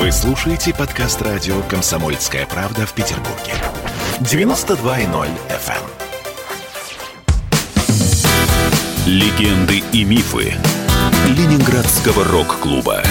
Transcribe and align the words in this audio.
Вы 0.00 0.10
слушаете 0.12 0.72
подкаст 0.72 1.20
радио 1.20 1.60
«Комсомольская 1.68 2.46
правда» 2.46 2.86
в 2.86 2.94
Петербурге. 2.94 3.52
92.0 4.20 5.28
FM. 5.50 5.74
эм. 5.76 5.84
Легенды 9.04 9.82
и 9.92 10.04
мифы 10.04 10.54
Ленинградского 11.28 12.24
рок-клуба. 12.24 13.02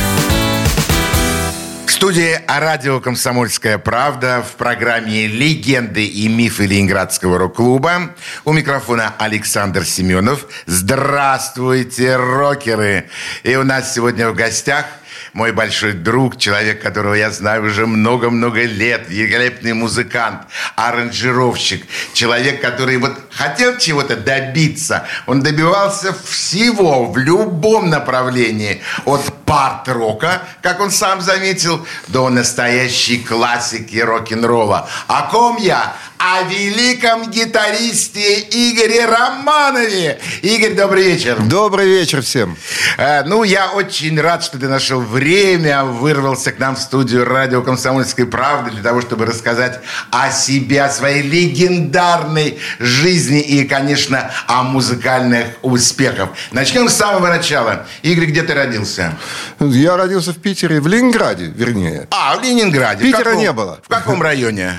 В 1.86 1.92
студии 1.92 2.42
радио 2.47 2.99
«Комсомольская 2.99 3.78
правда» 3.78 4.42
в 4.42 4.56
программе 4.56 5.28
«Легенды 5.28 6.08
и 6.08 6.28
мифы 6.28 6.65
Ленинградского 6.65 7.37
рок-клуба». 7.37 8.15
У 8.46 8.53
микрофона 8.53 9.13
Александр 9.19 9.85
Семенов. 9.85 10.47
Здравствуйте, 10.65 12.15
рокеры! 12.15 13.12
И 13.44 13.56
у 13.56 13.63
нас 13.63 13.94
сегодня 13.94 14.31
в 14.31 14.33
гостях 14.33 14.85
мой 15.33 15.51
большой 15.51 15.93
друг, 15.93 16.38
человек, 16.38 16.81
которого 16.81 17.13
я 17.13 17.31
знаю 17.31 17.66
уже 17.66 17.85
много-много 17.85 18.63
лет, 18.63 19.05
великолепный 19.09 19.73
музыкант, 19.73 20.41
аранжировщик, 20.75 21.85
человек, 22.13 22.61
который 22.61 22.97
вот 22.97 23.13
хотел 23.31 23.77
чего-то 23.77 24.15
добиться, 24.15 25.07
он 25.27 25.41
добивался 25.41 26.13
всего 26.13 27.05
в 27.05 27.17
любом 27.17 27.89
направлении, 27.89 28.81
от 29.05 29.21
парт-рока, 29.49 30.44
как 30.62 30.80
он 30.80 30.91
сам 30.91 31.21
заметил, 31.21 31.84
до 32.07 32.30
настоящей 32.30 33.17
классики 33.17 33.98
рок-н-ролла. 33.98 34.88
О 35.07 35.23
ком 35.23 35.57
я? 35.57 35.95
О 36.20 36.44
великом 36.44 37.31
гитаристе 37.31 38.41
Игоре 38.41 39.05
Романове. 39.05 40.20
Игорь, 40.41 40.73
добрый 40.73 41.04
вечер. 41.04 41.40
Добрый 41.40 41.88
вечер 41.88 42.21
всем. 42.21 42.57
Э, 42.98 43.23
ну, 43.23 43.43
я 43.43 43.71
очень 43.71 44.20
рад, 44.20 44.43
что 44.43 44.59
ты 44.59 44.67
нашел 44.67 44.99
время, 44.99 45.85
вырвался 45.85 46.52
к 46.52 46.59
нам 46.59 46.76
в 46.76 46.79
студию 46.79 47.26
радио 47.26 47.62
«Комсомольской 47.62 48.26
правды» 48.26 48.71
для 48.71 48.84
того, 48.84 49.02
чтобы 49.02 49.26
рассказать 49.26 49.79
о 50.12 50.29
себе, 50.29 50.84
о 50.84 50.90
своей 50.90 51.23
легендарной 51.23 52.60
жизни 52.79 53.40
и, 53.40 53.63
конечно, 53.63 54.29
о 54.45 54.63
музыкальных 54.63 55.48
успехах. 55.62 56.29
Начнем 56.51 56.90
с 56.90 56.95
самого 56.95 57.29
начала. 57.29 57.88
Игорь, 58.04 58.26
где 58.26 58.43
ты 58.43 58.54
родился? 58.54 59.18
Я 59.59 59.98
родился 59.98 60.32
в 60.34 60.37
Питере, 60.37 60.79
в 60.79 60.87
Ленинграде, 60.87 61.45
вернее. 61.45 62.07
А, 62.12 62.37
в 62.37 62.43
Ленинграде. 62.43 62.99
В 62.99 63.04
Питера 63.04 63.23
каком- 63.23 63.40
не 63.40 63.51
было. 63.51 63.79
В 63.84 63.87
каком 63.87 64.22
районе? 64.22 64.73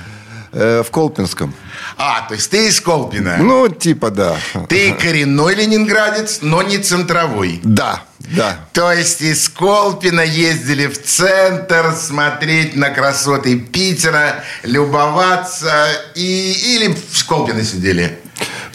Э, 0.52 0.82
в 0.84 0.90
Колпинском. 0.90 1.54
А, 1.96 2.22
то 2.22 2.34
есть 2.34 2.50
ты 2.50 2.66
из 2.68 2.80
Колпина. 2.80 3.36
Ну, 3.36 3.68
типа, 3.68 4.10
да. 4.10 4.36
Ты 4.68 4.94
коренной 4.94 5.54
ленинградец, 5.54 6.38
но 6.42 6.62
не 6.62 6.78
центровой. 6.78 7.60
Да, 7.62 8.02
да. 8.18 8.56
То 8.72 8.90
есть 8.92 9.20
из 9.20 9.48
Колпина 9.48 10.22
ездили 10.22 10.88
в 10.88 11.00
центр 11.00 11.94
смотреть 11.96 12.74
на 12.74 12.90
красоты 12.90 13.60
Питера, 13.60 14.42
любоваться 14.64 15.86
и, 16.16 16.52
или 16.74 16.96
в 17.12 17.26
Колпино 17.26 17.62
сидели? 17.62 18.18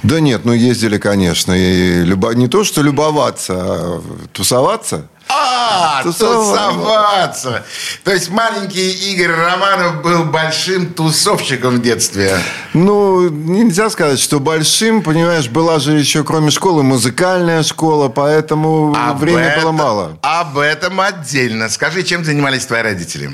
Да 0.04 0.20
нет, 0.20 0.46
ну 0.46 0.54
ездили, 0.54 0.98
конечно. 0.98 1.52
И 1.52 2.04
любо... 2.04 2.34
Не 2.36 2.48
то, 2.48 2.64
что 2.64 2.82
любоваться, 2.82 3.54
а 3.58 4.02
тусоваться. 4.32 5.08
А, 5.28 6.04
Тусоваться. 6.04 7.66
То 8.04 8.12
есть 8.12 8.30
маленький 8.30 8.92
Игорь 9.12 9.32
Романов 9.32 10.02
был 10.02 10.26
большим 10.26 10.94
тусовщиком 10.94 11.78
в 11.78 11.82
детстве. 11.82 12.38
Ну, 12.74 13.30
нельзя 13.30 13.90
сказать, 13.90 14.20
что 14.20 14.40
большим, 14.40 15.02
понимаешь, 15.02 15.50
была 15.50 15.80
же 15.80 15.94
еще, 15.94 16.24
кроме 16.24 16.52
школы, 16.52 16.84
музыкальная 16.84 17.64
школа, 17.64 18.10
поэтому 18.10 18.96
Об 18.96 19.20
времени 19.20 19.62
было 19.62 19.72
мало. 19.72 20.18
Об 20.22 20.58
этом 20.58 21.02
отдельно. 21.02 21.70
Скажи, 21.70 22.04
чем 22.04 22.24
занимались 22.24 22.66
твои 22.66 22.82
родители? 22.82 23.32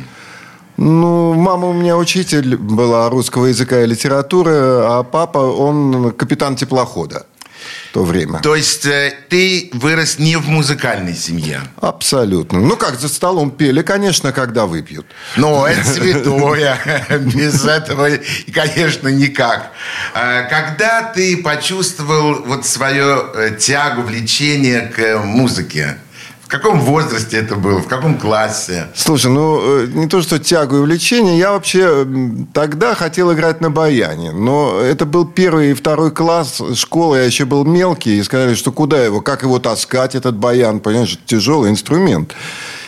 Ну, 0.77 1.33
мама 1.33 1.67
у 1.67 1.73
меня 1.73 1.97
учитель 1.97 2.55
была 2.55 3.09
русского 3.09 3.47
языка 3.47 3.81
и 3.81 3.85
литературы, 3.85 4.53
а 4.55 5.03
папа, 5.03 5.37
он 5.37 6.11
капитан 6.13 6.55
теплохода 6.55 7.25
то 7.91 8.03
время. 8.03 8.39
То 8.39 8.55
есть 8.55 8.85
э, 8.85 9.13
ты 9.29 9.69
вырос 9.73 10.17
не 10.19 10.37
в 10.37 10.47
музыкальной 10.47 11.15
семье? 11.15 11.61
Абсолютно. 11.79 12.59
Ну 12.59 12.77
как, 12.77 12.99
за 12.99 13.09
столом 13.09 13.51
пели, 13.51 13.81
конечно, 13.81 14.31
когда 14.31 14.65
выпьют. 14.65 15.05
Ну, 15.35 15.65
это 15.65 15.83
святое. 15.87 16.77
Без 17.19 17.65
этого, 17.65 18.09
конечно, 18.53 19.09
никак. 19.09 19.71
А 20.13 20.43
Когда 20.43 21.03
ты 21.03 21.37
почувствовал 21.37 22.43
вот 22.45 22.65
свою 22.65 23.33
э, 23.33 23.57
тягу, 23.57 24.03
влечение 24.03 24.81
к 24.81 25.23
музыке? 25.23 25.97
Каком 26.51 26.81
возрасте 26.81 27.37
это 27.37 27.55
было? 27.55 27.79
В 27.79 27.87
каком 27.87 28.19
классе? 28.19 28.87
Слушай, 28.93 29.31
ну 29.31 29.83
э, 29.83 29.87
не 29.87 30.07
то, 30.07 30.21
что 30.21 30.37
тягу 30.37 30.75
и 30.75 30.79
увлечение, 30.79 31.37
я 31.37 31.53
вообще 31.53 32.05
тогда 32.53 32.93
хотел 32.93 33.31
играть 33.31 33.61
на 33.61 33.71
баяне. 33.71 34.33
Но 34.33 34.81
это 34.81 35.05
был 35.05 35.25
первый 35.25 35.71
и 35.71 35.73
второй 35.73 36.11
класс 36.11 36.61
школы, 36.75 37.19
я 37.19 37.23
еще 37.23 37.45
был 37.45 37.63
мелкий, 37.63 38.17
и 38.17 38.23
сказали, 38.23 38.55
что 38.55 38.73
куда 38.73 39.01
его, 39.01 39.21
как 39.21 39.43
его 39.43 39.59
таскать, 39.59 40.13
этот 40.13 40.35
баян, 40.35 40.81
понимаешь, 40.81 41.17
тяжелый 41.25 41.71
инструмент. 41.71 42.35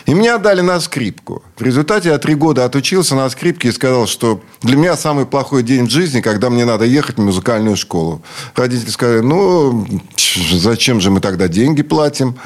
И 0.04 0.12
меня 0.12 0.34
отдали 0.34 0.60
на 0.60 0.78
скрипку. 0.80 1.42
В 1.56 1.62
результате 1.62 2.10
я 2.10 2.18
три 2.18 2.34
года 2.34 2.66
отучился 2.66 3.14
на 3.14 3.30
скрипке 3.30 3.68
и 3.68 3.72
сказал, 3.72 4.06
что 4.06 4.42
для 4.60 4.76
меня 4.76 4.94
самый 4.94 5.24
плохой 5.24 5.62
день 5.62 5.86
в 5.86 5.90
жизни, 5.90 6.20
когда 6.20 6.50
мне 6.50 6.66
надо 6.66 6.84
ехать 6.84 7.16
в 7.16 7.22
музыкальную 7.22 7.76
школу. 7.76 8.20
Родители 8.54 8.90
сказали, 8.90 9.20
ну, 9.20 9.86
зачем 10.52 11.00
же 11.00 11.10
мы 11.10 11.20
тогда 11.20 11.48
деньги 11.48 11.82
платим? 11.82 12.36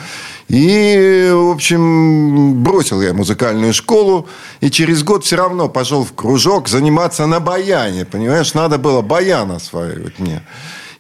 И, 0.49 1.31
в 1.33 1.51
общем, 1.51 2.63
бросил 2.63 3.03
я 3.03 3.13
музыкальную 3.13 3.75
школу. 3.75 4.27
И 4.61 4.71
через 4.71 5.03
год 5.03 5.25
все 5.25 5.37
равно 5.37 5.69
пошел 5.69 6.05
в 6.05 6.15
кружок 6.15 6.69
заниматься 6.69 7.27
на 7.27 7.39
баяне. 7.39 8.05
Понимаешь, 8.05 8.55
надо 8.55 8.79
было 8.79 9.03
баян 9.03 9.51
осваивать 9.53 10.19
мне. 10.19 10.43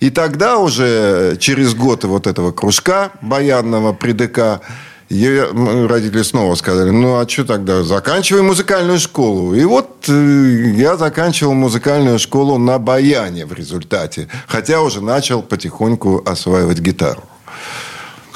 И 0.00 0.10
тогда 0.10 0.58
уже 0.58 1.36
через 1.40 1.74
год 1.74 2.04
вот 2.04 2.26
этого 2.26 2.52
кружка 2.52 3.10
баянного 3.22 3.92
при 3.92 4.12
ДК 4.12 4.60
м, 5.10 5.86
родители 5.86 6.22
снова 6.22 6.54
сказали, 6.54 6.90
ну, 6.90 7.18
а 7.18 7.26
что 7.26 7.44
тогда, 7.44 7.82
заканчивай 7.82 8.42
музыкальную 8.42 8.98
школу. 8.98 9.54
И 9.54 9.64
вот 9.64 10.04
э, 10.08 10.72
я 10.76 10.96
заканчивал 10.96 11.54
музыкальную 11.54 12.18
школу 12.18 12.58
на 12.58 12.78
баяне 12.78 13.46
в 13.46 13.54
результате. 13.54 14.28
Хотя 14.46 14.82
уже 14.82 15.00
начал 15.00 15.42
потихоньку 15.42 16.22
осваивать 16.24 16.80
гитару. 16.80 17.22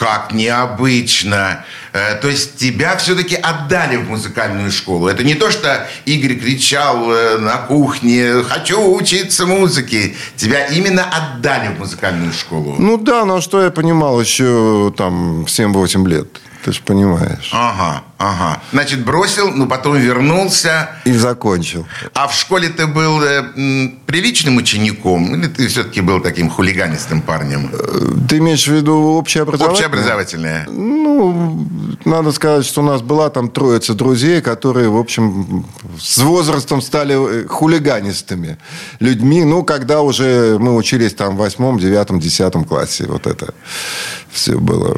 Как 0.03 0.33
необычно. 0.33 1.65
Э, 1.93 2.17
То 2.17 2.27
есть 2.29 2.57
тебя 2.57 2.97
все-таки 2.97 3.37
отдали 3.37 3.97
в 3.99 4.11
музыкальную 4.11 4.73
школу. 4.73 5.07
Это 5.07 5.23
не 5.23 5.37
то, 5.37 5.53
что 5.53 5.87
Игорь 6.07 6.35
кричал 6.41 7.09
э, 7.13 7.39
на 7.39 7.59
кухне 7.59 8.43
«Хочу 8.43 8.97
учиться 8.97 9.47
музыке». 9.47 10.17
Тебя 10.35 10.67
именно 10.67 11.05
отдали 11.05 11.69
в 11.69 11.79
музыкальную 11.79 12.33
школу. 12.33 12.75
Ну 12.81 12.99
да, 12.99 13.25
но 13.25 13.41
что 13.41 13.63
я 13.63 13.71
понимал 13.71 14.21
еще 14.21 14.93
там 14.97 15.45
в 15.45 15.49
7-8 15.49 16.09
лет. 16.09 16.27
Ты 16.65 16.73
же 16.73 16.81
понимаешь. 16.85 17.51
Ага, 17.53 18.03
ага. 18.23 18.63
Значит, 18.73 19.05
бросил, 19.05 19.51
но 19.51 19.67
потом 19.67 19.97
вернулся. 19.97 20.91
И 21.05 21.13
закончил. 21.13 21.87
А 22.15 22.27
в 22.27 22.35
школе 22.35 22.69
ты 22.69 22.87
был 22.87 23.23
э, 23.23 23.43
приличным 24.07 24.57
учеником? 24.57 25.35
Или 25.35 25.47
ты 25.49 25.67
все-таки 25.69 26.01
был 26.01 26.21
таким 26.21 26.49
хулиганистым 26.51 27.23
парнем? 27.23 27.71
Ты 28.29 28.39
имеешь 28.39 28.67
в 28.67 28.73
виду 28.73 28.95
общеобразовательное? 29.19 29.73
Общеобразовательное. 29.73 30.67
Ну, 30.69 31.67
надо 32.05 32.33
сказать, 32.33 32.65
что 32.65 32.83
у 32.83 32.85
нас 32.85 33.03
была 33.03 33.31
там 33.31 33.51
троица 33.51 33.95
друзей, 33.95 34.41
которые, 34.41 34.89
в 34.89 34.97
общем, 34.97 35.65
с 35.99 36.19
возрастом 36.19 36.81
стали 36.83 37.15
э, 37.15 37.47
хулиганистыми 37.49 38.59
людьми. 39.01 39.45
Ну, 39.45 39.65
когда 39.65 40.01
уже 40.03 40.59
мы 40.59 40.77
учились 40.77 41.15
там 41.15 41.35
в 41.37 41.39
восьмом, 41.39 41.79
девятом, 41.79 42.21
десятом 42.21 42.65
классе. 42.65 43.07
Вот 43.09 43.27
это 43.27 43.55
все 44.31 44.59
было. 44.59 44.97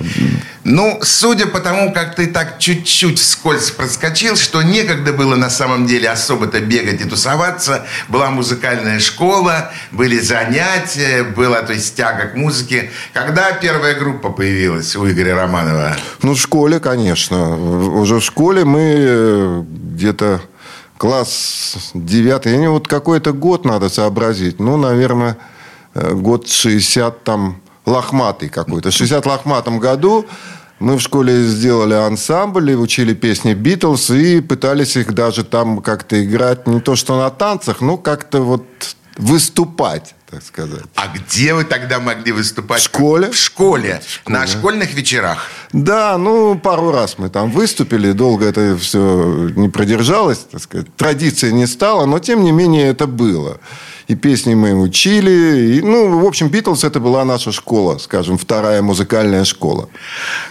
Ну, 0.64 0.98
судя 1.02 1.46
по 1.46 1.60
тому, 1.60 1.92
как 1.92 2.14
ты 2.14 2.26
так 2.26 2.58
чуть-чуть 2.58 3.13
вскользь 3.18 3.70
проскочил, 3.70 4.36
что 4.36 4.62
некогда 4.62 5.12
было 5.12 5.36
на 5.36 5.50
самом 5.50 5.86
деле 5.86 6.08
особо-то 6.08 6.60
бегать 6.60 7.00
и 7.00 7.04
тусоваться. 7.04 7.86
Была 8.08 8.30
музыкальная 8.30 9.00
школа, 9.00 9.72
были 9.92 10.18
занятия, 10.18 11.22
была, 11.22 11.62
то 11.62 11.72
есть, 11.72 11.96
тяга 11.96 12.28
к 12.28 12.36
музыке. 12.36 12.90
Когда 13.12 13.52
первая 13.52 13.94
группа 13.94 14.30
появилась 14.30 14.96
у 14.96 15.08
Игоря 15.08 15.36
Романова? 15.36 15.96
Ну, 16.22 16.34
в 16.34 16.40
школе, 16.40 16.80
конечно. 16.80 17.56
Уже 17.56 18.20
в 18.20 18.24
школе 18.24 18.64
мы 18.64 18.94
э, 18.96 19.62
где-то 19.94 20.40
класс 20.98 21.90
девятый. 21.94 22.52
Я 22.52 22.58
не 22.58 22.68
вот 22.68 22.88
какой-то 22.88 23.32
год 23.32 23.64
надо 23.64 23.88
сообразить. 23.88 24.60
Ну, 24.60 24.76
наверное, 24.76 25.36
э, 25.94 26.12
год 26.12 26.48
60 26.48 27.24
там 27.24 27.60
лохматый 27.86 28.48
какой-то. 28.48 28.90
В 28.90 28.94
60 28.94 29.26
лохматом 29.26 29.78
году 29.78 30.26
мы 30.78 30.96
в 30.96 31.00
школе 31.00 31.44
сделали 31.44 31.94
ансамбль, 31.94 32.72
и 32.72 32.74
учили 32.74 33.14
песни 33.14 33.54
Битлз 33.54 34.10
и 34.10 34.40
пытались 34.40 34.96
их 34.96 35.14
даже 35.14 35.44
там 35.44 35.80
как-то 35.80 36.22
играть. 36.22 36.66
Не 36.66 36.80
то, 36.80 36.96
что 36.96 37.16
на 37.16 37.30
танцах, 37.30 37.80
но 37.80 37.96
как-то 37.96 38.40
вот 38.40 38.64
выступать 39.16 40.14
так 40.34 40.42
сказать. 40.42 40.82
А 40.96 41.06
где 41.08 41.54
вы 41.54 41.64
тогда 41.64 42.00
могли 42.00 42.32
выступать? 42.32 42.80
В 42.80 42.84
школе. 42.84 43.30
В 43.30 43.36
школе. 43.36 44.02
В 44.04 44.10
школе. 44.10 44.38
На 44.38 44.46
школьных 44.46 44.92
вечерах. 44.94 45.48
Да, 45.72 46.18
ну, 46.18 46.58
пару 46.58 46.90
раз 46.90 47.18
мы 47.18 47.30
там 47.30 47.50
выступили. 47.50 48.10
Долго 48.12 48.46
это 48.46 48.76
все 48.76 49.50
не 49.54 49.68
продержалось, 49.68 50.38
так 50.38 50.60
сказать. 50.60 50.94
Традиции 50.96 51.52
не 51.52 51.66
стало, 51.66 52.06
но, 52.06 52.18
тем 52.18 52.42
не 52.42 52.50
менее, 52.50 52.88
это 52.88 53.06
было 53.06 53.60
и 54.08 54.14
песни 54.14 54.54
мы 54.54 54.74
учили. 54.74 55.76
И, 55.76 55.82
ну, 55.82 56.20
в 56.20 56.26
общем, 56.26 56.48
Битлз 56.48 56.84
это 56.84 57.00
была 57.00 57.24
наша 57.24 57.52
школа, 57.52 57.98
скажем, 57.98 58.38
вторая 58.38 58.82
музыкальная 58.82 59.44
школа. 59.44 59.88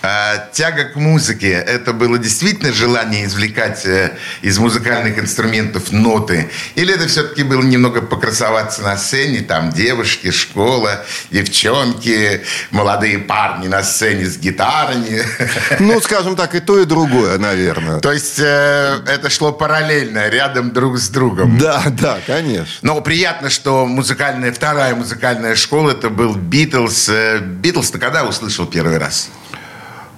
А, 0.01 0.49
тяга 0.51 0.85
к 0.85 0.95
музыке, 0.95 1.51
это 1.51 1.93
было 1.93 2.17
действительно 2.17 2.73
желание 2.73 3.25
извлекать 3.25 3.85
э, 3.85 4.17
из 4.41 4.57
музыкальных 4.57 5.19
инструментов 5.19 5.91
ноты? 5.91 6.49
Или 6.75 6.95
это 6.95 7.07
все-таки 7.07 7.43
было 7.43 7.61
немного 7.61 8.01
покрасоваться 8.01 8.81
на 8.81 8.97
сцене, 8.97 9.41
там 9.41 9.71
девушки, 9.71 10.31
школа, 10.31 11.05
девчонки, 11.31 12.41
молодые 12.71 13.19
парни 13.19 13.67
на 13.67 13.83
сцене 13.83 14.25
с 14.25 14.37
гитарами? 14.37 15.21
Ну, 15.79 15.99
скажем 16.01 16.35
так, 16.35 16.55
и 16.55 16.59
то, 16.59 16.79
и 16.79 16.85
другое, 16.85 17.37
наверное. 17.37 17.99
То 17.99 18.11
есть 18.11 18.39
э, 18.39 18.99
это 19.07 19.29
шло 19.29 19.51
параллельно, 19.51 20.29
рядом 20.29 20.71
друг 20.71 20.97
с 20.97 21.09
другом? 21.09 21.57
Да, 21.57 21.83
да, 21.89 22.19
конечно. 22.25 22.79
Но 22.81 23.01
приятно 23.01 23.42
понятно, 23.43 23.49
что 23.49 23.85
музыкальная, 23.85 24.53
вторая 24.53 24.95
музыкальная 24.95 25.55
школа 25.55 25.91
это 25.91 26.09
был 26.09 26.35
Битлз. 26.35 27.09
Э, 27.09 27.39
Битлз 27.39 27.91
ты 27.91 27.99
когда 27.99 28.23
услышал 28.23 28.65
первый 28.65 28.97
раз? 28.97 29.29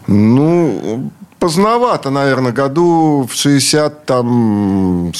Ну, 0.05 1.11
поздновато, 1.45 2.09
наверное, 2.09 2.51
году 2.51 3.29
в 3.29 3.33
66-м, 3.35 5.13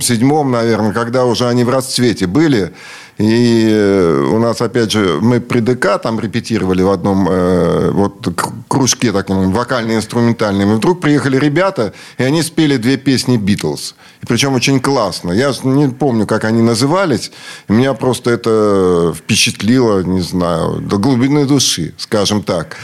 7 0.00 0.44
наверное, 0.48 0.92
когда 0.92 1.24
уже 1.24 1.48
они 1.48 1.64
в 1.64 1.70
расцвете 1.70 2.26
были. 2.28 2.72
И 3.18 3.68
э, 3.68 4.28
у 4.32 4.38
нас, 4.38 4.62
опять 4.62 4.92
же, 4.92 5.18
мы 5.20 5.40
при 5.40 5.58
ДК 5.58 5.98
там 6.00 6.20
репетировали 6.20 6.82
в 6.82 6.90
одном 6.90 7.28
э, 7.28 7.90
вот 7.90 8.28
кружке 8.68 9.10
таком 9.10 9.52
вокально-инструментальном. 9.52 10.70
И 10.72 10.74
вдруг 10.76 11.00
приехали 11.00 11.36
ребята, 11.36 11.92
и 12.18 12.22
они 12.22 12.42
спели 12.42 12.76
две 12.76 12.96
песни 12.96 13.36
«Битлз». 13.36 13.96
И 14.22 14.26
причем 14.26 14.54
очень 14.54 14.78
классно. 14.80 15.32
Я 15.32 15.52
не 15.64 15.88
помню, 15.88 16.26
как 16.26 16.44
они 16.44 16.62
назывались. 16.62 17.32
Меня 17.68 17.94
просто 17.94 18.30
это 18.30 19.12
впечатлило, 19.16 20.04
не 20.04 20.20
знаю, 20.20 20.80
до 20.80 20.98
глубины 20.98 21.44
души, 21.44 21.92
скажем 21.98 22.42
так. 22.42 22.76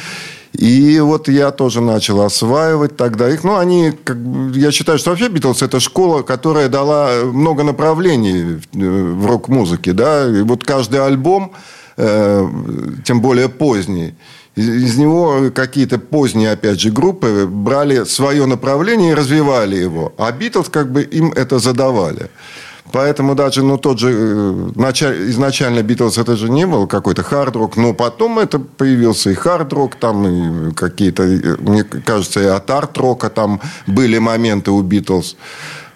И 0.52 0.98
вот 1.00 1.28
я 1.28 1.50
тоже 1.50 1.80
начал 1.80 2.22
осваивать 2.22 2.96
тогда 2.96 3.28
их. 3.28 3.44
Ну, 3.44 3.56
они, 3.56 3.92
как, 4.04 4.16
я 4.54 4.70
считаю, 4.72 4.98
что 4.98 5.10
вообще 5.10 5.28
Битлз 5.28 5.62
это 5.62 5.78
школа, 5.78 6.22
которая 6.22 6.68
дала 6.68 7.10
много 7.24 7.62
направлений 7.62 8.60
в 8.72 9.26
рок-музыке. 9.26 9.92
Да? 9.92 10.26
И 10.26 10.42
вот 10.42 10.64
каждый 10.64 11.04
альбом, 11.04 11.52
э, 11.96 12.48
тем 13.04 13.20
более 13.20 13.48
поздний, 13.48 14.14
из, 14.56 14.68
из 14.68 14.96
него 14.96 15.50
какие-то 15.54 15.98
поздние, 15.98 16.52
опять 16.52 16.80
же, 16.80 16.90
группы 16.90 17.46
брали 17.46 18.04
свое 18.04 18.46
направление 18.46 19.12
и 19.12 19.14
развивали 19.14 19.76
его. 19.76 20.14
А 20.16 20.32
Битлз 20.32 20.70
как 20.70 20.90
бы 20.90 21.02
им 21.02 21.30
это 21.32 21.58
задавали. 21.58 22.30
Поэтому 22.92 23.34
даже, 23.34 23.62
ну, 23.62 23.78
тот 23.78 23.98
же, 23.98 24.10
э, 24.10 25.30
изначально 25.30 25.82
Битлз 25.82 26.18
это 26.18 26.36
же 26.36 26.48
не 26.48 26.66
был 26.66 26.86
какой-то 26.86 27.22
хард-рок, 27.22 27.76
но 27.76 27.94
потом 27.94 28.38
это 28.38 28.58
появился 28.58 29.30
и 29.30 29.34
хард-рок, 29.34 29.96
там, 29.96 30.26
и 30.26 30.72
какие-то, 30.74 31.22
мне 31.60 31.84
кажется, 31.84 32.40
и 32.40 32.46
от 32.46 32.70
арт-рока 32.70 33.30
там 33.30 33.60
были 33.86 34.18
моменты 34.18 34.70
у 34.70 34.82
Битлз. 34.82 35.36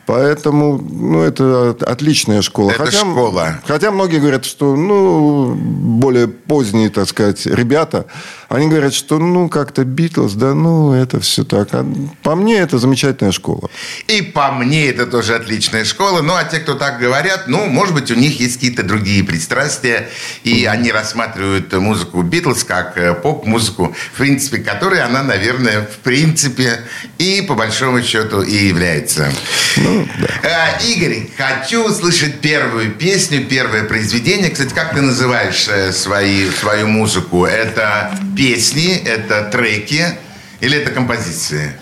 Поэтому, 0.07 0.79
ну, 0.79 1.23
это 1.23 1.77
отличная 1.81 2.43
школа. 2.43 2.73
Это 2.73 2.87
хотя, 2.87 2.99
школа. 2.99 3.61
Хотя 3.67 3.91
многие 3.93 4.19
говорят, 4.19 4.45
что, 4.45 4.75
ну, 4.75 5.55
более 5.55 6.27
поздние, 6.27 6.91
так 6.91 7.09
сказать, 7.09 7.47
ребята, 7.47 8.07
они 8.53 8.69
говорят, 8.69 8.93
что, 8.93 9.19
ну, 9.19 9.49
как-то 9.49 9.85
Битлз, 9.85 10.35
да, 10.35 10.53
ну, 10.53 10.93
это 10.93 11.21
все 11.21 11.43
так. 11.43 11.69
А 11.73 11.87
по 12.23 12.35
мне, 12.35 12.59
это 12.59 12.79
замечательная 12.79 13.33
школа. 13.33 13.71
И 14.09 14.21
по 14.21 14.53
мне, 14.53 14.89
это 14.89 15.07
тоже 15.07 15.35
отличная 15.37 15.87
школа. 15.87 16.21
Ну, 16.21 16.35
а 16.35 16.45
те, 16.45 16.59
кто 16.59 16.75
так 16.75 16.99
говорят, 16.99 17.45
ну, 17.47 17.67
может 17.67 17.95
быть, 17.95 18.11
у 18.11 18.15
них 18.15 18.41
есть 18.41 18.57
какие-то 18.57 18.83
другие 18.83 19.25
пристрастия, 19.25 20.09
и 20.45 20.67
они 20.67 20.93
рассматривают 20.93 21.73
музыку 21.73 22.21
Битлз 22.23 22.65
как 22.65 22.99
э, 22.99 23.15
поп-музыку, 23.15 23.97
в 24.13 24.19
принципе, 24.19 24.59
которой 24.59 25.01
она, 25.01 25.23
наверное, 25.23 25.83
в 25.83 25.97
принципе, 25.99 26.81
и 27.17 27.43
по 27.49 27.55
большому 27.55 28.03
счету 28.03 28.43
и 28.43 28.67
является. 28.67 29.33
Ну, 29.79 30.07
да. 30.43 30.79
Э, 30.79 30.85
Игорь, 30.85 31.29
хочу 31.39 31.89
услышать 31.89 32.41
первую 32.41 32.93
песню, 32.93 33.47
первое 33.47 33.85
произведение. 33.85 34.51
Кстати, 34.51 34.75
как 34.75 34.95
ты 34.95 35.01
называешь 35.01 35.67
э, 35.69 35.93
свои, 35.93 36.51
свою 36.51 36.87
музыку? 36.89 37.47
Это 37.47 38.13
песни, 38.37 38.95
это 38.95 39.45
треки 39.51 40.05
или 40.61 40.79
это 40.79 40.91
композиции? 40.91 41.73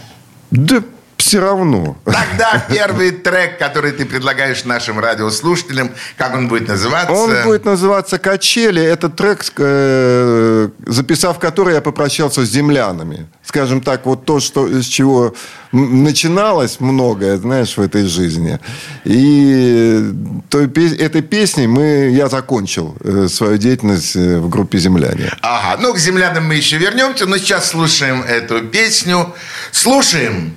Да 0.50 0.82
все 1.20 1.40
равно. 1.40 1.96
Тогда 2.04 2.64
первый 2.68 3.10
трек, 3.12 3.58
который 3.58 3.92
ты 3.92 4.04
предлагаешь 4.06 4.64
нашим 4.64 4.98
радиослушателям, 4.98 5.90
как 6.16 6.34
он 6.34 6.48
будет 6.48 6.68
называться? 6.68 7.12
Он 7.12 7.30
будет 7.44 7.64
называться 7.64 8.18
«Качели». 8.18 8.82
Это 8.82 9.08
трек, 9.08 9.44
э, 9.58 10.68
записав 10.86 11.38
который, 11.38 11.74
я 11.74 11.80
попрощался 11.80 12.44
с 12.44 12.48
землянами. 12.48 13.26
Скажем 13.44 13.80
так, 13.80 14.06
вот 14.06 14.24
то, 14.24 14.40
что, 14.40 14.66
с 14.66 14.86
чего 14.86 15.34
начиналось 15.72 16.80
многое, 16.80 17.36
знаешь, 17.36 17.76
в 17.76 17.80
этой 17.80 18.06
жизни. 18.06 18.58
И 19.04 20.12
той, 20.48 20.66
этой 20.96 21.22
песней 21.22 21.66
мы, 21.66 22.10
я 22.12 22.28
закончил 22.28 22.96
э, 23.00 23.28
свою 23.28 23.58
деятельность 23.58 24.16
э, 24.16 24.38
в 24.38 24.48
группе 24.48 24.78
«Земляне». 24.78 25.32
Ага, 25.42 25.80
ну 25.82 25.92
к 25.92 25.98
«Землянам» 25.98 26.46
мы 26.46 26.54
еще 26.54 26.78
вернемся, 26.78 27.26
но 27.26 27.38
сейчас 27.38 27.68
слушаем 27.68 28.22
эту 28.22 28.62
песню. 28.62 29.34
Слушаем. 29.70 30.56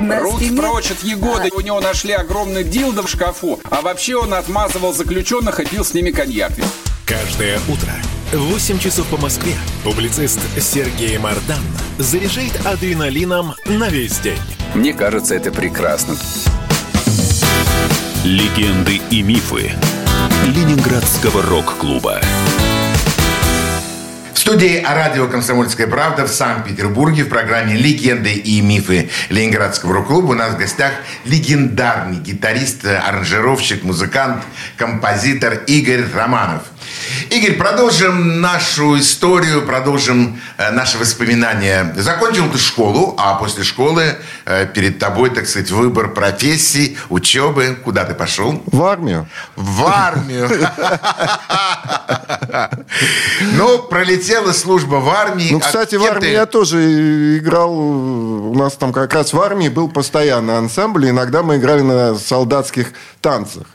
На 0.00 0.20
Руки 0.20 0.46
стене- 0.46 0.56
прочь 0.60 0.90
от 0.90 1.02
Егоды. 1.04 1.50
У 1.54 1.60
него 1.60 1.80
нашли 1.80 2.12
огромный 2.12 2.64
дилдо 2.64 3.02
в 3.02 3.08
шкафу. 3.08 3.60
А 3.70 3.80
вообще 3.82 4.16
он 4.16 4.34
отмазывал 4.34 4.92
заключенных 4.92 5.60
и 5.60 5.64
пил 5.66 5.84
с 5.84 5.94
ними 5.94 6.10
коньяк. 6.10 6.52
Каждое 7.06 7.58
утро 7.68 7.92
в 8.32 8.38
8 8.52 8.78
часов 8.78 9.06
по 9.08 9.16
Москве 9.18 9.54
публицист 9.84 10.40
Сергей 10.58 11.18
Мардан 11.18 11.60
заряжает 11.98 12.64
адреналином 12.64 13.54
на 13.66 13.88
весь 13.88 14.18
день. 14.18 14.38
Мне 14.74 14.94
кажется, 14.94 15.34
это 15.34 15.50
прекрасно. 15.52 16.16
Легенды 18.24 19.00
и 19.10 19.22
мифы 19.22 19.72
Ленинградского 20.46 21.42
рок-клуба. 21.42 22.20
Студии 24.42 24.84
радио 24.84 25.28
«Комсомольская 25.28 25.86
правда» 25.86 26.26
в 26.26 26.28
Санкт-Петербурге 26.28 27.22
в 27.22 27.28
программе 27.28 27.76
«Легенды 27.76 28.32
и 28.32 28.60
мифы 28.60 29.08
Ленинградского 29.28 29.94
рок-клуба» 29.94 30.32
у 30.32 30.34
нас 30.34 30.54
в 30.54 30.58
гостях 30.58 30.94
легендарный 31.24 32.16
гитарист, 32.16 32.84
аранжировщик, 32.84 33.84
музыкант, 33.84 34.42
композитор 34.76 35.62
Игорь 35.68 36.04
Романов. 36.12 36.71
Игорь, 37.30 37.56
продолжим 37.56 38.40
нашу 38.40 38.98
историю, 38.98 39.64
продолжим 39.66 40.40
э, 40.58 40.70
наши 40.70 40.98
воспоминания. 40.98 41.94
Закончил 41.96 42.50
ты 42.50 42.58
школу, 42.58 43.14
а 43.18 43.34
после 43.34 43.64
школы 43.64 44.16
э, 44.44 44.66
перед 44.66 44.98
тобой, 44.98 45.30
так 45.30 45.46
сказать, 45.46 45.70
выбор 45.70 46.12
профессии, 46.12 46.96
учебы. 47.08 47.78
Куда 47.84 48.04
ты 48.04 48.14
пошел? 48.14 48.62
В 48.66 48.82
армию. 48.82 49.28
В 49.56 49.84
армию. 49.86 50.50
Ну, 53.56 53.78
пролетела 53.78 54.52
служба 54.52 54.96
в 54.96 55.08
армии. 55.08 55.48
Ну, 55.50 55.58
А 55.58 55.60
кстати, 55.60 55.94
в 55.96 56.04
армии 56.04 56.30
я 56.30 56.46
тоже 56.46 57.38
играл. 57.38 57.72
У 57.72 58.54
нас 58.54 58.74
там 58.74 58.92
как 58.92 59.12
раз 59.14 59.32
в 59.32 59.40
армии 59.40 59.68
был 59.68 59.88
постоянный 59.88 60.58
ансамбль. 60.58 61.08
Иногда 61.08 61.42
мы 61.42 61.56
играли 61.56 61.82
на 61.82 62.14
солдатских 62.14 62.92
танцах. 63.20 63.66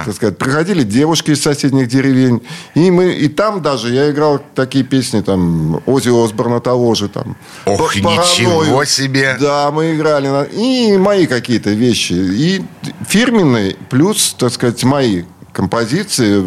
А. 0.00 0.04
Так 0.04 0.14
сказать, 0.14 0.38
приходили 0.38 0.82
девушки 0.82 1.30
из 1.32 1.42
соседних 1.42 1.88
деревень. 1.88 2.42
И, 2.74 2.90
мы, 2.90 3.12
и 3.12 3.28
там 3.28 3.62
даже 3.62 3.92
я 3.92 4.10
играл 4.10 4.40
такие 4.54 4.84
песни, 4.84 5.20
там, 5.20 5.82
Ози 5.86 6.08
Осборна 6.08 6.60
того 6.60 6.94
же. 6.94 7.08
Там, 7.08 7.36
Ох, 7.64 7.92
«П- 7.94 8.02
«Паранойю». 8.02 8.60
ничего 8.62 8.84
себе. 8.84 9.36
Да, 9.40 9.70
мы 9.70 9.94
играли. 9.94 10.28
на- 10.28 10.42
И 10.44 10.96
мои 10.96 11.26
какие-то 11.26 11.70
вещи. 11.70 12.12
И 12.12 12.62
фирменные, 13.08 13.76
плюс, 13.90 14.34
так 14.38 14.52
сказать, 14.52 14.82
мои 14.84 15.24
композиции. 15.52 16.44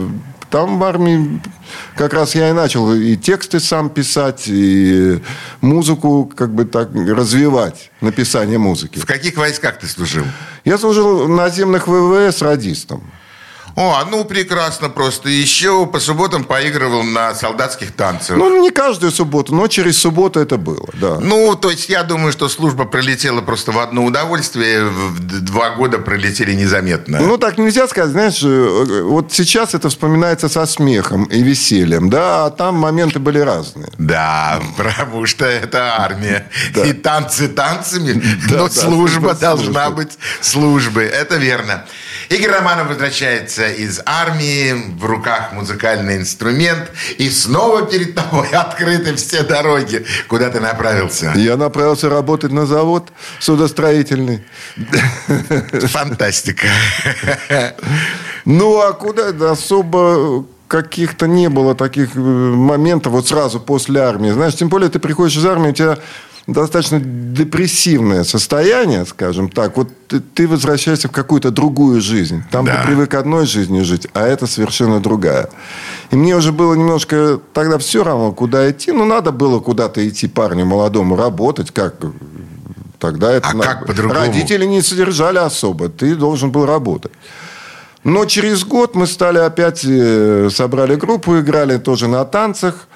Там 0.50 0.80
в 0.80 0.84
армии 0.84 1.40
как 1.96 2.14
раз 2.14 2.34
я 2.34 2.50
и 2.50 2.54
начал 2.54 2.92
и 2.92 3.16
тексты 3.16 3.60
сам 3.60 3.92
писать, 3.92 4.46
и 4.48 5.20
музыку 5.62 6.26
как 6.36 6.52
бы 6.56 6.66
так 6.66 6.90
развивать, 6.96 7.92
написание 8.02 8.58
музыки. 8.58 8.98
В 8.98 9.06
каких 9.06 9.38
войсках 9.38 9.78
ты 9.78 9.86
служил? 9.88 10.24
Я 10.66 10.80
служил 10.80 11.26
в 11.26 11.30
наземных 11.30 11.88
ВВС 11.88 12.42
радистом. 12.42 13.04
О, 13.80 14.04
ну 14.12 14.26
прекрасно 14.26 14.90
просто. 14.90 15.30
Еще 15.30 15.86
по 15.88 16.02
субботам 16.02 16.44
поигрывал 16.44 17.04
на 17.04 17.34
солдатских 17.34 17.94
танцах. 17.94 18.36
Ну, 18.36 18.50
Ну, 18.50 18.62
не 18.62 18.72
каждую 18.72 19.12
субботу, 19.14 19.56
но 19.56 19.68
через 19.68 19.98
субботу 19.98 20.42
это 20.42 20.58
было, 20.58 20.86
да. 20.94 21.18
то 21.56 21.70
есть 21.72 21.88
я 21.88 22.04
думаю, 22.04 22.34
что 22.34 22.50
служба 22.50 22.84
пролетела 22.84 23.40
просто 23.42 23.72
в 23.72 23.80
одно 23.80 24.04
удовольствие. 24.04 24.92
Два 25.20 25.70
года 25.70 25.98
пролетели 25.98 26.54
незаметно. 26.54 27.20
Ну, 27.22 27.38
так 27.38 27.58
нельзя 27.58 27.88
сказать, 27.88 28.12
знаешь, 28.12 28.44
э, 28.44 29.02
вот 29.04 29.32
сейчас 29.32 29.74
это 29.74 29.88
вспоминается 29.88 30.50
со 30.50 30.66
смехом 30.66 31.24
и 31.24 31.42
весельем, 31.42 32.10
да, 32.10 32.48
а 32.48 32.50
там 32.50 32.76
моменты 32.76 33.20
были 33.20 33.40
разные. 33.40 33.88
Да, 33.98 34.62
потому 34.76 35.26
что 35.26 35.46
это 35.46 35.96
армия. 35.98 36.50
Да. 36.74 36.86
И 36.86 36.92
танцы 36.92 37.48
танцами, 37.48 38.22
Да, 38.50 38.58
но 38.58 38.68
да, 38.68 38.70
служба 38.70 39.30
служба 39.30 39.34
должна 39.36 39.86
службой. 39.86 40.06
быть 40.06 40.18
службой. 40.42 41.06
Это 41.06 41.38
верно. 41.38 41.86
Игорь 42.30 42.52
Романов 42.52 42.90
возвращается 42.90 43.69
из 43.72 44.02
армии, 44.06 44.96
в 44.98 45.06
руках 45.06 45.54
музыкальный 45.54 46.18
инструмент, 46.18 46.92
и 47.18 47.30
снова 47.30 47.84
перед 47.84 48.16
тобой 48.16 48.50
открыты 48.54 49.16
все 49.16 49.44
дороги. 49.44 50.06
Куда 50.28 50.50
ты 50.50 50.60
направился? 50.60 51.34
Я 51.36 51.58
направился 51.58 52.10
работать 52.10 52.52
на 52.52 52.66
завод 52.66 53.10
судостроительный. 53.40 54.44
Фантастика. 55.72 56.68
Ну, 58.46 58.80
а 58.80 58.94
куда 58.94 59.32
Да 59.32 59.52
особо 59.52 60.46
каких-то 60.70 61.28
не 61.28 61.50
было 61.50 61.76
таких 61.76 62.16
э, 62.16 62.20
моментов 62.20 63.14
вот 63.14 63.28
сразу 63.28 63.60
после 63.60 64.02
армии. 64.02 64.30
Знаешь, 64.30 64.56
тем 64.56 64.70
более 64.70 64.90
ты 64.90 65.00
приходишь 65.00 65.36
из 65.36 65.46
армии, 65.46 65.70
у 65.70 65.74
тебя 65.74 65.98
достаточно 66.54 67.00
депрессивное 67.00 68.24
состояние, 68.24 69.06
скажем 69.06 69.50
так. 69.50 69.78
Вот 69.78 69.90
ты, 70.34 70.48
возвращаешься 70.48 71.08
в 71.08 71.12
какую-то 71.12 71.52
другую 71.52 72.02
жизнь. 72.02 72.44
Там 72.52 72.66
Да. 72.66 72.82
ты 72.82 72.88
привык 72.88 73.14
одной 73.14 73.46
жизнью 73.46 73.86
жить, 73.86 74.08
а 74.14 74.26
это 74.28 74.48
совершенно 74.48 75.00
другая. 75.00 75.50
И 76.12 76.16
мне 76.16 76.36
уже 76.36 76.52
было 76.52 76.74
немножко 76.74 77.40
тогда 77.54 77.78
все 77.78 78.04
равно, 78.04 78.32
куда 78.32 78.70
идти. 78.70 78.92
Ну, 78.92 79.06
надо 79.06 79.32
было 79.32 79.60
куда-то 79.60 80.08
идти 80.08 80.28
парню 80.28 80.66
молодому 80.66 81.16
работать, 81.16 81.72
как 81.72 81.96
Тогда 83.00 83.32
это 83.32 83.48
А 83.50 83.54
надо 83.54 83.68
как 83.70 83.88
по-другому? 83.88 84.20
Родители 84.20 84.66
не 84.66 84.82
содержали 84.82 85.38
особо. 85.38 85.88
Ты 85.88 86.16
должен 86.16 86.52
был 86.52 86.66
работать. 86.66 87.14
Но 88.04 88.26
через 88.26 88.66
год 88.66 88.96
мы 88.96 89.08
стали 89.08 89.38
опять, 89.38 89.86
э, 89.86 90.50
собрали 90.52 90.96
группу, 90.96 91.40
играли 91.40 91.78
тоже 91.78 92.08
на 92.10 92.26
танцах. 92.26 92.88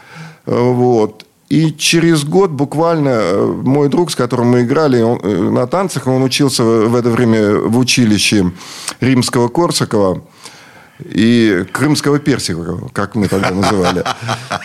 Э, 0.46 0.52
Вот. 0.60 1.26
И 1.50 1.72
через 1.74 2.24
год 2.24 2.52
буквально 2.52 3.10
э, 3.10 3.46
мой 3.46 3.90
друг, 3.90 4.12
с 4.12 4.16
которым 4.16 4.48
мы 4.48 4.64
играли 4.64 5.02
он, 5.02 5.20
э, 5.22 5.50
на 5.50 5.68
танцах, 5.68 6.08
он 6.08 6.24
учился 6.24 6.64
в 6.64 6.96
это 6.96 7.10
время 7.10 7.56
в 7.56 7.78
училище 7.78 8.52
римского 9.00 9.50
Корсакова 9.50 10.24
и 11.04 11.66
крымского 11.72 12.20
персика, 12.20 12.78
как 12.94 13.16
мы 13.16 13.28
тогда 13.28 13.52
называли. 13.52 14.04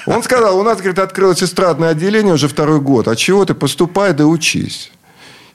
Он 0.07 0.23
сказал, 0.23 0.59
у 0.59 0.63
нас, 0.63 0.79
говорит, 0.79 0.99
открылось 0.99 1.43
эстрадное 1.43 1.91
отделение 1.91 2.35
уже 2.35 2.49
второй 2.49 2.81
год. 2.81 3.09
А 3.09 3.17
чего 3.17 3.45
ты? 3.45 3.55
Поступай 3.55 4.13
да 4.13 4.27
учись. 4.27 4.93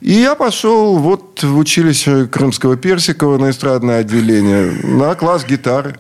И 0.02 0.12
я 0.12 0.36
пошел 0.36 0.98
вот 0.98 1.42
в 1.44 1.58
училище 1.58 2.28
Крымского 2.28 2.76
Персикова 2.76 3.38
на 3.38 3.52
эстрадное 3.52 4.00
отделение 4.00 4.74
на 4.84 5.16
класс 5.16 5.46
гитары. 5.46 5.96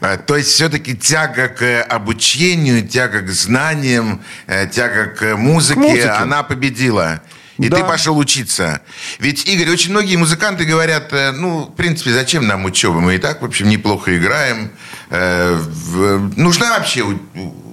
А, 0.00 0.16
То 0.16 0.36
есть 0.36 0.50
все-таки 0.50 0.96
тяга 0.96 1.48
к 1.48 1.82
обучению, 1.82 2.86
тяга 2.86 3.22
к 3.22 3.28
знаниям, 3.30 4.22
э, 4.46 4.66
тяга 4.68 5.06
к 5.06 5.36
музыке, 5.36 5.80
К 5.80 5.82
музыке. 5.82 6.08
она 6.10 6.42
победила. 6.42 7.20
И 7.58 7.68
Да. 7.70 7.78
ты 7.78 7.84
пошел 7.84 8.18
учиться. 8.18 8.82
Ведь, 9.18 9.46
Игорь, 9.46 9.70
очень 9.70 9.90
многие 9.90 10.16
музыканты 10.16 10.64
говорят, 10.66 11.10
э, 11.12 11.32
ну, 11.32 11.62
в 11.64 11.74
принципе, 11.74 12.12
зачем 12.12 12.46
нам 12.46 12.66
учеба? 12.66 13.00
Мы 13.00 13.14
и 13.14 13.18
так, 13.18 13.40
в 13.40 13.44
общем, 13.46 13.68
неплохо 13.70 14.14
играем. 14.16 14.70
Э, 15.10 15.58
Нужна 16.36 16.70
вообще 16.78 17.04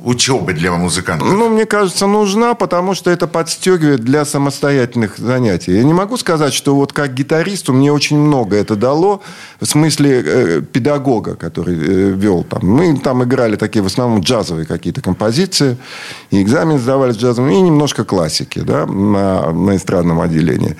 учеба 0.04 0.54
для 0.54 0.72
музыкантов? 0.72 1.28
Ну, 1.28 1.50
мне 1.50 1.66
кажется, 1.66 2.08
нужна, 2.08 2.54
потому 2.54 2.94
что 2.94 3.10
это 3.10 3.28
подстегивает 3.28 4.02
для 4.02 4.26
самостоятельных 4.26 5.18
занятий. 5.18 5.72
Я 5.74 5.84
не 5.84 5.94
могу 5.94 6.18
сказать, 6.18 6.54
что 6.54 6.76
вот 6.76 6.94
как 6.94 7.14
гитаристу 7.14 7.74
мне 7.74 7.92
очень 7.92 8.18
много 8.20 8.56
это 8.56 8.76
дало, 8.76 9.22
в 9.60 9.66
смысле 9.66 10.24
э, 10.26 10.62
педагога, 10.62 11.36
который 11.36 11.76
э, 11.76 12.12
вел 12.12 12.44
там. 12.44 12.62
Мы 12.64 12.98
там 13.00 13.24
играли 13.24 13.56
такие 13.56 13.82
в 13.82 13.88
основном 13.88 14.22
джазовые 14.22 14.66
какие-то 14.66 15.02
композиции, 15.02 15.78
и 16.32 16.42
экзамен 16.42 16.78
сдавали 16.78 17.14
с 17.14 17.18
джазом, 17.18 17.50
и 17.50 17.60
немножко 17.62 18.04
классики 18.04 18.60
да, 18.60 18.86
на, 18.86 19.52
на 19.52 19.76
эстрадном 19.76 20.20
отделении. 20.22 20.76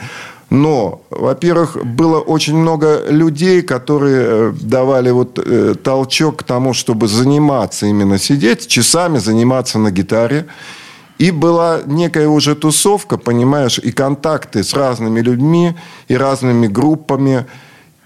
Но, 0.50 1.02
во-первых, 1.10 1.84
было 1.84 2.20
очень 2.20 2.56
много 2.56 3.10
людей, 3.10 3.62
которые 3.64 4.26
э, 4.26 4.54
давали 4.62 5.10
вот 5.10 5.40
э, 5.40 5.74
толчок 5.82 6.38
к 6.38 6.44
тому, 6.44 6.74
чтобы 6.74 7.08
заниматься 7.08 7.88
именно 7.88 8.20
сидеть, 8.20 8.68
часами 8.68 9.18
заниматься 9.18 9.80
на 9.80 9.90
гитаре. 9.90 10.46
И 11.18 11.32
была 11.32 11.82
некая 11.86 12.28
уже 12.28 12.56
тусовка, 12.56 13.18
понимаешь, 13.18 13.80
и 13.80 13.92
контакты 13.92 14.64
с 14.64 14.74
разными 14.74 15.22
людьми, 15.22 15.76
и 16.08 16.16
разными 16.16 16.68
группами. 16.68 17.46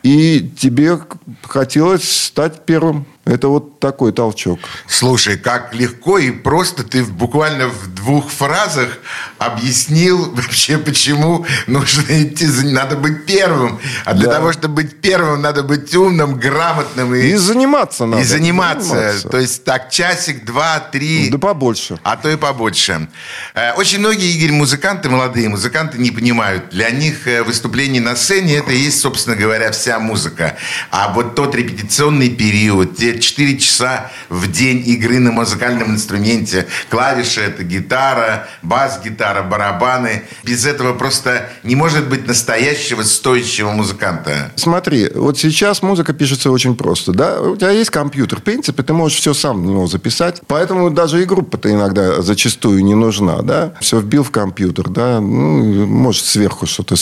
И 0.03 0.51
тебе 0.57 0.99
хотелось 1.43 2.09
стать 2.09 2.65
первым. 2.65 3.05
Это 3.27 3.49
вот 3.49 3.79
такой 3.79 4.13
толчок. 4.13 4.59
Слушай, 4.87 5.37
как 5.37 5.73
легко 5.73 6.17
и 6.17 6.31
просто 6.31 6.83
ты 6.83 7.03
буквально 7.03 7.67
в 7.67 7.93
двух 7.93 8.29
фразах 8.29 8.99
объяснил 9.37 10.31
вообще, 10.35 10.77
почему 10.77 11.45
нужно 11.67 12.23
идти, 12.23 12.47
надо 12.63 12.95
быть 12.95 13.25
первым. 13.25 13.79
А 14.05 14.13
для 14.13 14.27
да. 14.27 14.35
того, 14.35 14.53
чтобы 14.53 14.75
быть 14.75 15.01
первым, 15.01 15.41
надо 15.41 15.63
быть 15.63 15.93
умным, 15.93 16.39
грамотным. 16.39 17.13
И, 17.15 17.27
и 17.27 17.35
заниматься 17.35 18.05
надо. 18.05 18.21
И 18.21 18.25
заниматься. 18.25 18.89
заниматься. 18.89 19.29
То 19.29 19.37
есть 19.37 19.63
так, 19.65 19.89
часик, 19.89 20.45
два, 20.45 20.79
три. 20.79 21.29
Да 21.29 21.37
побольше. 21.37 21.99
А 22.03 22.15
то 22.15 22.29
и 22.29 22.37
побольше. 22.37 23.09
Э, 23.53 23.73
очень 23.73 23.99
многие, 23.99 24.33
Игорь, 24.37 24.53
музыканты, 24.53 25.09
молодые 25.09 25.49
музыканты 25.49 25.97
не 25.97 26.11
понимают. 26.11 26.69
Для 26.69 26.91
них 26.91 27.27
э, 27.27 27.43
выступление 27.43 28.01
на 28.01 28.15
сцене– 28.15 28.55
это 28.57 28.71
и 28.71 28.77
есть, 28.77 29.01
собственно 29.01 29.35
говоря, 29.35 29.71
вся 29.71 29.99
музыка. 29.99 30.55
А 30.91 31.11
вот 31.11 31.35
тот 31.35 31.55
репетиционный 31.55 32.29
период, 32.29 32.95
те 32.95 33.16
4 33.17 33.57
часа 33.57 34.11
в 34.29 34.51
день 34.51 34.83
игры 34.87 35.19
на 35.19 35.31
музыкальном 35.31 35.91
инструменте. 35.91 36.67
Клавиши– 36.89 37.41
это 37.41 37.63
гитара, 37.63 38.47
бас-гитара, 38.61 39.43
барабаны. 39.43 40.23
Без 40.43 40.65
этого 40.65 40.93
просто 40.93 41.49
не 41.63 41.75
может 41.75 42.07
быть 42.09 42.27
настоящего 42.27 43.03
стоящего 43.03 43.71
музыканта. 43.71 44.51
Смотри, 44.55 45.09
вот 45.13 45.37
сейчас 45.37 45.81
музыка 45.81 46.13
пишется 46.13 46.51
очень 46.51 46.75
просто. 46.75 47.13
Да? 47.13 47.41
У 47.41 47.55
тебя 47.55 47.71
есть 47.71 47.89
компьютер. 47.89 48.39
В 48.39 48.43
принципе, 48.43 48.83
ты 48.83 48.93
можешь 48.93 49.17
все 49.17 49.33
сам 49.33 49.63
в 49.63 49.65
него 49.65 49.87
записать. 49.87 50.41
Поэтому 50.47 50.89
даже 50.89 51.21
и 51.21 51.25
группа-то 51.25 51.71
иногда 51.71 52.21
зачастую 52.21 52.83
не 52.83 52.95
нужна. 52.95 53.41
Да? 53.41 53.73
Все 53.81 53.99
вбил 53.99 54.23
в 54.23 54.31
компьютер. 54.31 54.89
Да? 54.89 55.19
Ну, 55.19 55.85
может, 55.85 56.25
сверху 56.25 56.65
что-то 56.65 56.95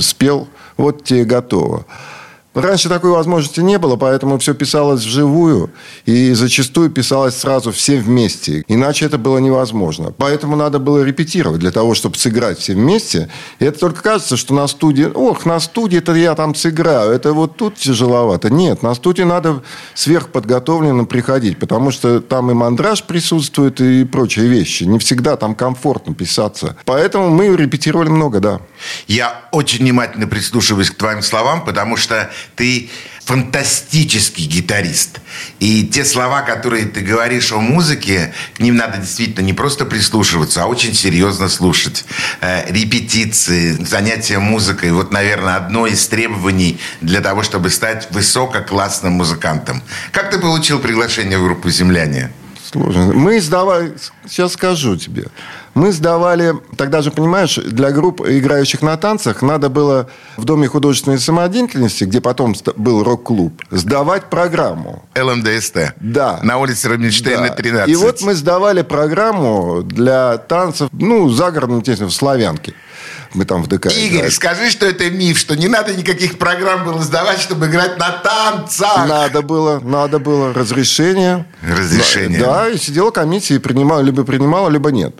спел. 0.00 0.48
Вот 0.76 1.04
тебе 1.04 1.24
готово. 1.24 1.86
Раньше 2.54 2.88
такой 2.88 3.10
возможности 3.10 3.60
не 3.60 3.78
было, 3.78 3.96
поэтому 3.96 4.38
все 4.38 4.54
писалось 4.54 5.04
вживую. 5.04 5.70
И 6.06 6.32
зачастую 6.32 6.90
писалось 6.90 7.36
сразу 7.36 7.72
все 7.72 7.98
вместе. 7.98 8.64
Иначе 8.68 9.06
это 9.06 9.18
было 9.18 9.38
невозможно. 9.38 10.12
Поэтому 10.16 10.54
надо 10.54 10.78
было 10.78 11.02
репетировать 11.02 11.58
для 11.58 11.72
того, 11.72 11.94
чтобы 11.94 12.16
сыграть 12.16 12.58
все 12.58 12.74
вместе. 12.74 13.28
И 13.58 13.64
это 13.64 13.80
только 13.80 14.02
кажется, 14.02 14.36
что 14.36 14.54
на 14.54 14.68
студии... 14.68 15.10
Ох, 15.12 15.46
на 15.46 15.58
студии 15.58 15.98
это 15.98 16.14
я 16.14 16.34
там 16.36 16.54
сыграю. 16.54 17.10
Это 17.10 17.32
вот 17.32 17.56
тут 17.56 17.74
тяжеловато. 17.74 18.50
Нет, 18.50 18.82
на 18.82 18.94
студии 18.94 19.22
надо 19.22 19.62
сверхподготовленно 19.94 21.06
приходить. 21.06 21.58
Потому 21.58 21.90
что 21.90 22.20
там 22.20 22.50
и 22.50 22.54
мандраж 22.54 23.02
присутствует, 23.02 23.80
и 23.80 24.04
прочие 24.04 24.46
вещи. 24.46 24.84
Не 24.84 24.98
всегда 25.00 25.36
там 25.36 25.56
комфортно 25.56 26.14
писаться. 26.14 26.76
Поэтому 26.84 27.30
мы 27.30 27.56
репетировали 27.56 28.08
много, 28.08 28.38
да. 28.38 28.60
Я 29.08 29.48
очень 29.50 29.80
внимательно 29.80 30.28
прислушиваюсь 30.28 30.90
к 30.90 30.94
твоим 30.94 31.22
словам, 31.22 31.64
потому 31.64 31.96
что 31.96 32.30
ты 32.56 32.90
фантастический 33.24 34.44
гитарист. 34.46 35.20
И 35.58 35.86
те 35.86 36.04
слова, 36.04 36.42
которые 36.42 36.84
ты 36.84 37.00
говоришь 37.00 37.52
о 37.52 37.58
музыке, 37.58 38.34
к 38.56 38.60
ним 38.60 38.76
надо 38.76 38.98
действительно 38.98 39.44
не 39.44 39.54
просто 39.54 39.86
прислушиваться, 39.86 40.62
а 40.62 40.66
очень 40.66 40.94
серьезно 40.94 41.48
слушать. 41.48 42.04
Э, 42.40 42.70
репетиции, 42.70 43.72
занятия 43.72 44.38
музыкой. 44.38 44.92
Вот, 44.92 45.10
наверное, 45.10 45.56
одно 45.56 45.86
из 45.86 46.06
требований 46.06 46.78
для 47.00 47.20
того, 47.20 47.42
чтобы 47.42 47.70
стать 47.70 48.08
высококлассным 48.10 49.14
музыкантом. 49.14 49.82
Как 50.12 50.30
ты 50.30 50.38
получил 50.38 50.78
приглашение 50.78 51.38
в 51.38 51.44
группу 51.44 51.70
«Земляне»? 51.70 52.30
Сложно. 52.74 53.12
Мы 53.12 53.40
сдавали, 53.40 53.94
сейчас 54.26 54.54
скажу 54.54 54.96
тебе. 54.96 55.26
Мы 55.74 55.92
сдавали, 55.92 56.54
тогда 56.76 57.02
же, 57.02 57.12
понимаешь, 57.12 57.54
для 57.56 57.92
групп, 57.92 58.20
играющих 58.20 58.82
на 58.82 58.96
танцах, 58.96 59.42
надо 59.42 59.68
было 59.68 60.08
в 60.36 60.44
Доме 60.44 60.66
художественной 60.66 61.20
самодеятельности, 61.20 62.02
где 62.02 62.20
потом 62.20 62.56
был 62.74 63.04
рок-клуб, 63.04 63.62
сдавать 63.70 64.28
программу. 64.28 65.04
ЛМДСТ. 65.16 65.94
Да. 66.00 66.40
На 66.42 66.58
улице 66.58 66.88
Рубинштейна, 66.88 67.48
да. 67.48 67.54
13. 67.54 67.88
И 67.88 67.94
вот 67.94 68.22
мы 68.22 68.34
сдавали 68.34 68.82
программу 68.82 69.82
для 69.82 70.38
танцев, 70.38 70.88
ну, 70.90 71.28
загородным, 71.30 71.78
естественно, 71.78 72.10
в 72.10 72.14
Славянке. 72.14 72.74
Мы 73.34 73.44
там 73.44 73.62
в 73.62 73.66
ДК 73.66 73.86
Игорь, 73.86 74.18
играли. 74.18 74.30
скажи, 74.30 74.70
что 74.70 74.86
это 74.86 75.10
миф, 75.10 75.38
что 75.38 75.56
не 75.56 75.68
надо 75.68 75.94
никаких 75.94 76.38
программ 76.38 76.84
было 76.84 77.02
сдавать, 77.02 77.40
чтобы 77.40 77.66
играть 77.66 77.98
на 77.98 78.10
танцах. 78.10 79.08
Надо 79.08 79.42
было, 79.42 79.80
надо 79.80 80.18
было 80.18 80.52
разрешение. 80.52 81.46
Разрешение. 81.62 82.38
Да, 82.38 82.68
и 82.68 82.78
сидела 82.78 83.10
комиссия 83.10 83.56
и 83.56 83.58
принимала, 83.58 84.00
либо 84.00 84.24
принимала, 84.24 84.68
либо 84.68 84.90
нет. 84.90 85.14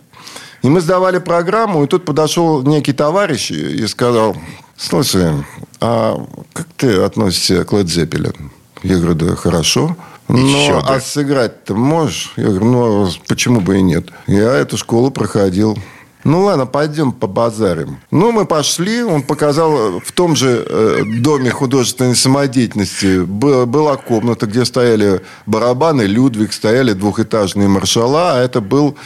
И 0.61 0.69
мы 0.69 0.81
сдавали 0.81 1.19
программу, 1.19 1.83
и 1.83 1.87
тут 1.87 2.05
подошел 2.05 2.63
некий 2.63 2.93
товарищ 2.93 3.51
и 3.51 3.85
сказал, 3.85 4.35
слушай, 4.77 5.45
а 5.79 6.25
как 6.53 6.67
ты 6.77 7.01
относишься 7.01 7.63
к 7.65 7.71
Led 7.73 7.85
Zeppelin? 7.85 8.49
Я 8.81 8.97
говорю, 8.97 9.13
да 9.13 9.35
хорошо. 9.35 9.95
Да. 10.27 10.79
а 10.87 10.99
сыграть-то 10.99 11.75
можешь? 11.75 12.33
Я 12.35 12.45
говорю, 12.45 12.65
ну, 12.65 13.05
а 13.05 13.09
почему 13.27 13.61
бы 13.61 13.77
и 13.77 13.81
нет? 13.81 14.09
Я 14.25 14.55
эту 14.55 14.77
школу 14.77 15.11
проходил. 15.11 15.77
Ну 16.25 16.41
ладно, 16.41 16.65
пойдем 16.65 17.13
побазарим. 17.13 17.99
Ну, 18.11 18.33
мы 18.33 18.45
пошли, 18.45 19.03
он 19.03 19.23
показал 19.23 20.01
в 20.01 20.11
том 20.11 20.35
же 20.35 20.65
э, 20.67 21.03
доме 21.21 21.51
художественной 21.51 22.15
самодеятельности 22.15 23.21
была 23.23 23.95
комната, 23.95 24.45
где 24.45 24.65
стояли 24.65 25.21
барабаны, 25.45 26.01
Людвиг, 26.01 26.51
стояли 26.51 26.91
двухэтажные 26.91 27.69
маршала, 27.69 28.33
а 28.33 28.43
это 28.43 28.59
был 28.59 28.97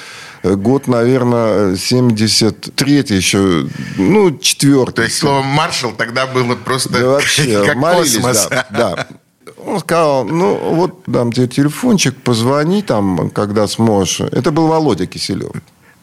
Э, 0.43 0.55
год, 0.55 0.87
наверное, 0.87 1.73
73-й 1.73 3.15
еще, 3.15 3.67
ну, 3.97 4.37
четвертый. 4.37 4.95
То 4.95 5.03
есть 5.03 5.17
слово 5.17 5.41
«маршал» 5.41 5.91
тогда 5.91 6.27
было 6.27 6.55
просто 6.55 6.89
да, 6.89 7.05
вообще, 7.05 7.63
как 7.65 7.75
молились, 7.75 8.15
космос. 8.15 8.47
Да, 8.49 8.67
да. 8.71 9.07
Он 9.65 9.79
сказал, 9.79 10.23
ну, 10.23 10.57
вот 10.75 11.03
дам 11.07 11.33
тебе 11.33 11.47
телефончик, 11.47 12.15
позвони 12.15 12.81
там, 12.81 13.29
когда 13.29 13.67
сможешь. 13.67 14.21
Это 14.21 14.51
был 14.51 14.67
Володя 14.67 15.05
Киселев. 15.05 15.51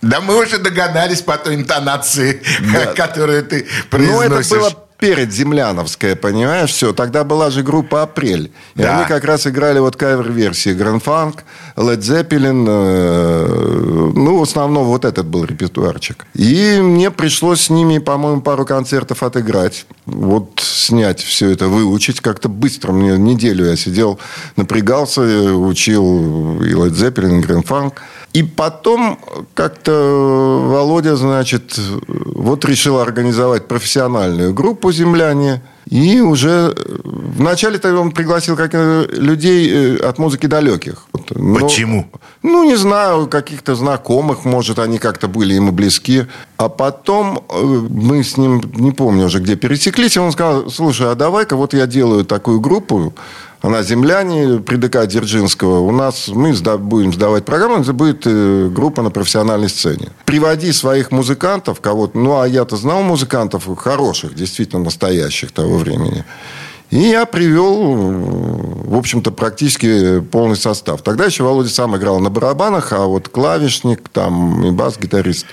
Да 0.06 0.20
мы 0.20 0.42
уже 0.42 0.58
догадались 0.58 1.22
по 1.22 1.36
той 1.36 1.54
интонации, 1.54 2.42
да. 2.72 2.86
которую 2.94 3.44
ты 3.44 3.66
произносишь. 3.90 4.50
Ну, 4.50 4.56
это 4.56 4.72
было 4.72 4.86
перед 4.98 5.32
Земляновская, 5.32 6.16
понимаешь, 6.16 6.70
все. 6.70 6.92
Тогда 6.92 7.24
была 7.24 7.50
же 7.50 7.62
группа 7.62 8.02
«Апрель». 8.02 8.52
И 8.74 8.82
да. 8.82 8.98
они 8.98 9.08
как 9.08 9.24
раз 9.24 9.46
играли 9.46 9.78
вот 9.78 9.96
кавер-версии 9.96 10.72
Funk, 10.72 11.40
Led 11.76 11.98
Zeppelin. 11.98 12.64
Э, 12.66 14.12
ну, 14.14 14.38
в 14.38 14.42
основном 14.42 14.86
вот 14.86 15.04
этот 15.04 15.26
был 15.26 15.44
репертуарчик. 15.44 16.26
И 16.34 16.78
мне 16.80 17.10
пришлось 17.10 17.62
с 17.62 17.70
ними, 17.70 17.98
по-моему, 17.98 18.40
пару 18.40 18.64
концертов 18.64 19.22
отыграть. 19.22 19.86
Вот 20.06 20.60
снять 20.62 21.20
все 21.20 21.50
это, 21.50 21.68
выучить 21.68 22.20
как-то 22.20 22.48
быстро. 22.48 22.92
Мне 22.92 23.18
неделю 23.18 23.66
я 23.66 23.76
сидел, 23.76 24.18
напрягался, 24.56 25.20
учил 25.22 26.62
и 26.62 26.72
Led 26.72 26.92
Zeppelin, 26.92 27.40
и 27.40 27.62
Funk. 27.62 27.94
И 28.36 28.42
потом 28.42 29.18
как-то 29.54 29.92
Володя, 30.68 31.16
значит, 31.16 31.80
вот 32.06 32.66
решил 32.66 32.98
организовать 32.98 33.66
профессиональную 33.66 34.52
группу 34.52 34.92
«Земляне». 34.92 35.62
И 35.86 36.20
уже 36.20 36.74
вначале 37.04 37.78
он 37.96 38.10
пригласил 38.10 38.56
как 38.56 38.74
людей 38.74 39.70
э, 39.70 39.96
от 40.08 40.18
музыки 40.18 40.46
далеких. 40.46 41.06
Но, 41.30 41.60
Почему? 41.60 42.10
Ну, 42.42 42.64
не 42.64 42.76
знаю, 42.76 43.26
каких-то 43.28 43.74
знакомых, 43.74 44.44
может, 44.44 44.78
они 44.80 44.98
как-то 44.98 45.28
были 45.28 45.54
ему 45.54 45.72
близки. 45.72 46.26
А 46.56 46.68
потом 46.68 47.38
э, 47.48 47.62
мы 47.88 48.22
с 48.22 48.36
ним, 48.36 48.60
не 48.74 48.90
помню 48.90 49.26
уже, 49.26 49.38
где 49.38 49.56
пересеклись, 49.56 50.16
и 50.16 50.20
он 50.20 50.32
сказал, 50.32 50.70
слушай, 50.70 51.10
а 51.10 51.14
давай-ка 51.14 51.56
вот 51.56 51.72
я 51.72 51.86
делаю 51.86 52.24
такую 52.24 52.60
группу, 52.60 53.14
она 53.66 53.82
земляне 53.82 54.60
при 54.60 54.76
ДК 54.76 55.06
Дзержинского. 55.06 55.80
У 55.80 55.90
нас 55.90 56.28
мы 56.28 56.54
сда, 56.54 56.78
будем 56.78 57.12
сдавать 57.12 57.44
программу, 57.44 57.82
это 57.82 57.92
будет 57.92 58.22
э, 58.24 58.68
группа 58.72 59.02
на 59.02 59.10
профессиональной 59.10 59.68
сцене. 59.68 60.10
Приводи 60.24 60.70
своих 60.70 61.10
музыкантов, 61.10 61.80
кого-то, 61.80 62.16
ну, 62.16 62.40
а 62.40 62.46
я-то 62.46 62.76
знал 62.76 63.02
музыкантов 63.02 63.68
хороших, 63.76 64.36
действительно 64.36 64.84
настоящих 64.84 65.50
того 65.50 65.78
времени. 65.78 66.24
И 66.90 66.98
я 66.98 67.26
привел, 67.26 67.96
в 68.84 68.96
общем-то, 68.96 69.32
практически 69.32 70.20
полный 70.20 70.56
состав. 70.56 71.02
Тогда 71.02 71.24
еще 71.24 71.42
Володя 71.42 71.68
сам 71.68 71.96
играл 71.96 72.20
на 72.20 72.30
барабанах, 72.30 72.92
а 72.92 73.06
вот 73.06 73.28
клавишник 73.28 74.08
там 74.08 74.64
и 74.64 74.70
бас-гитарист 74.70 75.46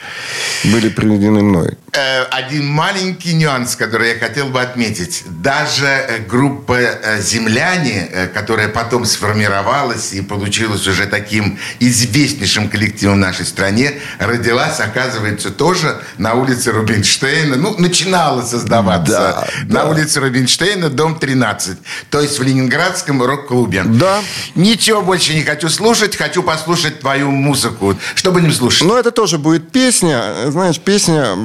были 0.66 0.90
приведены 0.90 1.42
мной. 1.42 1.78
Э, 1.92 2.24
один 2.24 2.68
маленький 2.68 3.34
нюанс, 3.34 3.76
который 3.76 4.10
я 4.10 4.20
хотел 4.20 4.48
бы 4.48 4.62
отметить. 4.62 5.24
Даже 5.42 5.86
э, 5.86 6.20
группа 6.20 6.74
э, 6.74 7.22
«Земляне», 7.22 8.30
которая 8.34 8.68
потом 8.68 9.06
сформировалась 9.06 10.14
и 10.14 10.22
получилась 10.22 10.88
уже 10.88 11.08
таким 11.08 11.60
известнейшим 11.80 12.70
коллективом 12.70 13.16
в 13.16 13.20
нашей 13.20 13.46
стране, 13.46 13.94
родилась, 14.20 14.80
оказывается, 14.80 15.50
тоже 15.50 16.00
на 16.18 16.34
улице 16.36 16.72
Рубинштейна. 16.72 17.56
Ну, 17.56 17.76
начинала 17.78 18.44
создаваться 18.44 19.12
да, 19.12 19.48
на 19.66 19.84
да. 19.84 19.90
улице 19.90 20.20
Рубинштейна, 20.20 20.90
дом 20.90 21.20
13. 21.24 21.78
То 22.10 22.20
есть 22.20 22.38
в 22.38 22.44
Ленинградском 22.44 23.24
рок-клубе. 23.24 23.84
Да. 23.86 24.22
Ничего 24.56 25.02
больше 25.02 25.34
не 25.34 25.44
хочу 25.44 25.70
слушать. 25.70 26.18
Хочу 26.18 26.44
послушать 26.44 27.00
твою 27.00 27.32
музыку. 27.32 27.96
Что 28.14 28.34
будем 28.34 28.52
слушать? 28.52 28.86
Ну, 28.86 28.98
это 28.98 29.12
тоже 29.12 29.38
будет 29.38 29.72
песня. 29.72 30.34
Знаешь, 30.48 30.82
песня, 30.82 31.38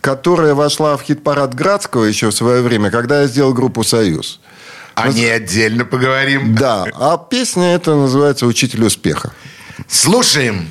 которая 0.00 0.54
вошла 0.54 0.96
в 0.96 1.02
хит-парад 1.02 1.52
Градского 1.52 2.04
еще 2.04 2.28
в 2.28 2.32
свое 2.32 2.62
время, 2.62 2.92
когда 2.92 3.22
я 3.22 3.26
сделал 3.26 3.52
группу 3.52 3.82
«Союз». 3.82 4.38
О 4.94 5.08
ней 5.08 5.34
отдельно 5.34 5.84
поговорим. 5.84 6.54
Да, 6.54 6.84
а 6.94 7.18
песня 7.18 7.74
эта 7.74 7.96
называется 7.96 8.46
«Учитель 8.46 8.84
успеха». 8.84 9.32
Слушаем. 9.88 10.70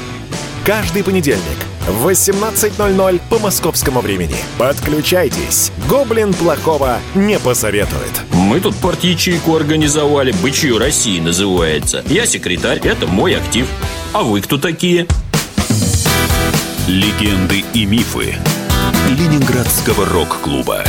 Каждый 0.65 1.03
понедельник 1.03 1.57
в 1.87 2.07
18.00 2.07 3.21
по 3.29 3.39
московскому 3.39 4.01
времени. 4.01 4.35
Подключайтесь. 4.59 5.71
Гоблин 5.89 6.33
плохого 6.33 6.99
не 7.15 7.39
посоветует. 7.39 8.21
Мы 8.31 8.59
тут 8.59 8.75
партийчейку 8.75 9.55
организовали. 9.55 10.31
Бычью 10.43 10.77
России 10.77 11.19
называется. 11.19 12.03
Я 12.07 12.27
секретарь, 12.27 12.79
это 12.83 13.07
мой 13.07 13.35
актив. 13.35 13.67
А 14.13 14.21
вы 14.21 14.41
кто 14.41 14.59
такие? 14.59 15.07
Легенды 16.87 17.63
и 17.73 17.85
мифы 17.85 18.35
Ленинградского 19.09 20.05
рок-клуба. 20.05 20.83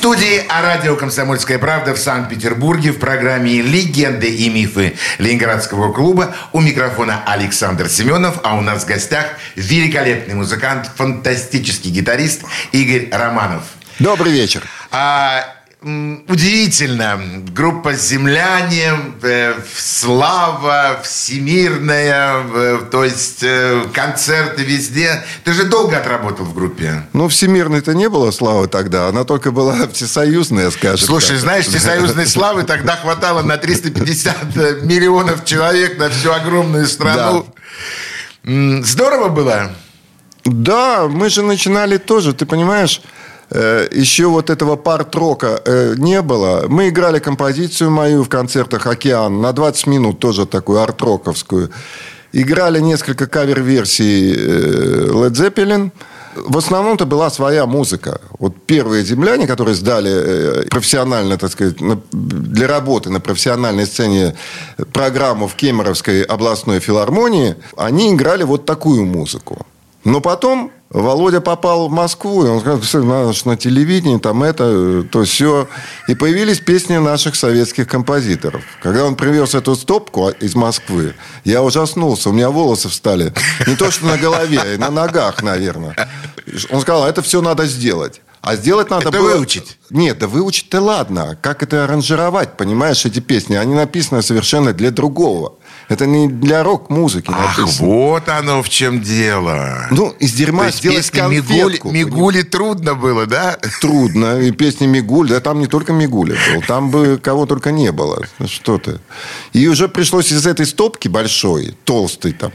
Студии 0.00 0.46
о 0.48 0.62
радио 0.62 0.96
«Комсомольская 0.96 1.58
правда» 1.58 1.92
в 1.92 1.98
Санкт-Петербурге 1.98 2.90
в 2.92 2.98
программе 2.98 3.60
«Легенды 3.60 4.34
и 4.34 4.48
мифы 4.48 4.94
Ленинградского 5.18 5.92
клуба». 5.92 6.34
У 6.54 6.60
микрофона 6.60 7.22
Александр 7.26 7.86
Семенов, 7.90 8.40
а 8.42 8.56
у 8.56 8.62
нас 8.62 8.84
в 8.84 8.86
гостях 8.86 9.26
великолепный 9.56 10.32
музыкант, 10.32 10.90
фантастический 10.96 11.90
гитарист 11.90 12.44
Игорь 12.72 13.10
Романов. 13.12 13.64
Добрый 13.98 14.32
вечер. 14.32 14.62
А, 14.90 15.44
удивительно. 15.82 17.20
Группа 17.54 17.94
«Земляне», 17.94 18.92
э, 19.22 19.54
«Слава», 19.76 21.00
«Всемирная», 21.02 22.44
э, 22.54 22.78
то 22.90 23.04
есть 23.04 23.42
э, 23.42 23.84
концерты 23.94 24.62
везде. 24.62 25.24
Ты 25.44 25.52
же 25.54 25.64
долго 25.64 25.96
отработал 25.98 26.44
в 26.44 26.54
группе. 26.54 27.04
Ну, 27.12 27.28
всемирной-то 27.28 27.94
не 27.94 28.08
было 28.08 28.30
славы 28.30 28.68
тогда. 28.68 29.08
Она 29.08 29.24
только 29.24 29.52
была 29.52 29.88
всесоюзная, 29.92 30.70
скажем 30.70 31.06
Слушай, 31.06 31.30
так. 31.32 31.40
знаешь, 31.40 31.66
всесоюзной 31.66 32.26
славы 32.26 32.64
тогда 32.64 32.96
хватало 32.96 33.42
на 33.42 33.56
350 33.56 34.56
миллионов 34.82 35.44
человек 35.44 35.98
на 35.98 36.10
всю 36.10 36.32
огромную 36.32 36.86
страну. 36.86 37.46
М, 38.44 38.84
Здорово 38.84 39.28
было. 39.28 39.70
Да, 40.44 41.06
мы 41.08 41.28
же 41.30 41.42
начинали 41.42 41.96
тоже, 41.98 42.32
ты 42.32 42.46
понимаешь, 42.46 43.02
еще 43.52 44.26
вот 44.26 44.48
этого 44.48 44.76
парт-рока 44.76 45.60
э, 45.64 45.94
не 45.96 46.22
было. 46.22 46.66
Мы 46.68 46.88
играли 46.88 47.18
композицию 47.18 47.90
мою 47.90 48.22
в 48.22 48.28
концертах 48.28 48.86
«Океан» 48.86 49.40
на 49.40 49.52
20 49.52 49.86
минут, 49.88 50.18
тоже 50.20 50.46
такую 50.46 50.80
арт-роковскую. 50.80 51.70
Играли 52.32 52.78
несколько 52.80 53.26
кавер-версий 53.26 54.32
э, 54.32 55.08
Led 55.08 55.32
Zeppelin. 55.32 55.90
В 56.36 56.58
основном 56.58 56.94
это 56.94 57.06
была 57.06 57.28
своя 57.28 57.66
музыка. 57.66 58.20
Вот 58.38 58.54
первые 58.66 59.02
земляне, 59.02 59.48
которые 59.48 59.74
сдали 59.74 60.12
э, 60.12 60.62
профессионально, 60.70 61.36
так 61.36 61.50
сказать, 61.50 61.76
для 62.12 62.68
работы 62.68 63.10
на 63.10 63.18
профессиональной 63.18 63.86
сцене 63.86 64.36
программу 64.92 65.48
в 65.48 65.56
Кемеровской 65.56 66.22
областной 66.22 66.78
филармонии, 66.78 67.56
они 67.76 68.14
играли 68.14 68.44
вот 68.44 68.64
такую 68.64 69.06
музыку. 69.06 69.66
Но 70.04 70.20
потом 70.20 70.70
Володя 70.90 71.40
попал 71.40 71.88
в 71.88 71.92
Москву, 71.92 72.44
и 72.44 72.48
он 72.48 72.60
сказал, 72.60 73.04
надо 73.04 73.32
на 73.44 73.56
телевидении, 73.56 74.18
там 74.18 74.42
это, 74.42 75.04
то 75.04 75.22
все. 75.22 75.68
И 76.08 76.16
появились 76.16 76.58
песни 76.58 76.96
наших 76.96 77.36
советских 77.36 77.86
композиторов. 77.86 78.64
Когда 78.82 79.04
он 79.04 79.14
привез 79.14 79.54
эту 79.54 79.76
стопку 79.76 80.30
из 80.30 80.56
Москвы, 80.56 81.14
я 81.44 81.62
ужаснулся, 81.62 82.30
у 82.30 82.32
меня 82.32 82.50
волосы 82.50 82.88
встали. 82.88 83.32
Не 83.68 83.76
то, 83.76 83.92
что 83.92 84.06
на 84.06 84.18
голове, 84.18 84.60
а 84.60 84.78
на 84.78 84.90
ногах, 84.90 85.44
наверное. 85.44 85.94
Он 86.70 86.80
сказал, 86.80 87.06
это 87.06 87.22
все 87.22 87.40
надо 87.40 87.66
сделать. 87.66 88.20
А 88.40 88.56
сделать 88.56 88.90
надо 88.90 89.10
это 89.10 89.18
было... 89.18 89.36
выучить? 89.36 89.78
Нет, 89.90 90.18
да 90.18 90.26
выучить-то 90.26 90.80
ладно. 90.80 91.38
Как 91.40 91.62
это 91.62 91.84
аранжировать, 91.84 92.56
понимаешь, 92.56 93.04
эти 93.04 93.20
песни? 93.20 93.54
Они 93.54 93.74
написаны 93.74 94.22
совершенно 94.22 94.72
для 94.72 94.90
другого. 94.90 95.54
Это 95.90 96.06
не 96.06 96.28
для 96.28 96.62
рок-музыки 96.62 97.32
Ах, 97.34 97.58
написано. 97.58 97.88
вот 97.88 98.28
оно 98.28 98.62
в 98.62 98.68
чем 98.68 99.02
дело. 99.02 99.88
Ну, 99.90 100.10
из 100.20 100.32
дерьма 100.34 100.70
То 100.70 100.76
сделать 100.76 101.10
песни 101.10 101.20
Мигули, 101.28 101.62
конфетку. 101.62 101.90
Мигули 101.90 102.42
трудно 102.42 102.94
было, 102.94 103.26
да? 103.26 103.58
Трудно. 103.80 104.38
И 104.40 104.52
песни 104.52 104.86
Мигуль, 104.86 105.28
да 105.28 105.40
там 105.40 105.58
не 105.58 105.66
только 105.66 105.92
Мигуля 105.92 106.36
был, 106.54 106.62
там 106.62 106.90
бы 106.90 107.18
кого 107.20 107.44
только 107.44 107.72
не 107.72 107.90
было. 107.90 108.24
Что 108.46 108.78
ты. 108.78 109.00
И 109.52 109.66
уже 109.66 109.88
пришлось 109.88 110.30
из 110.30 110.46
этой 110.46 110.64
стопки 110.64 111.08
большой, 111.08 111.76
толстой 111.84 112.34
там, 112.34 112.52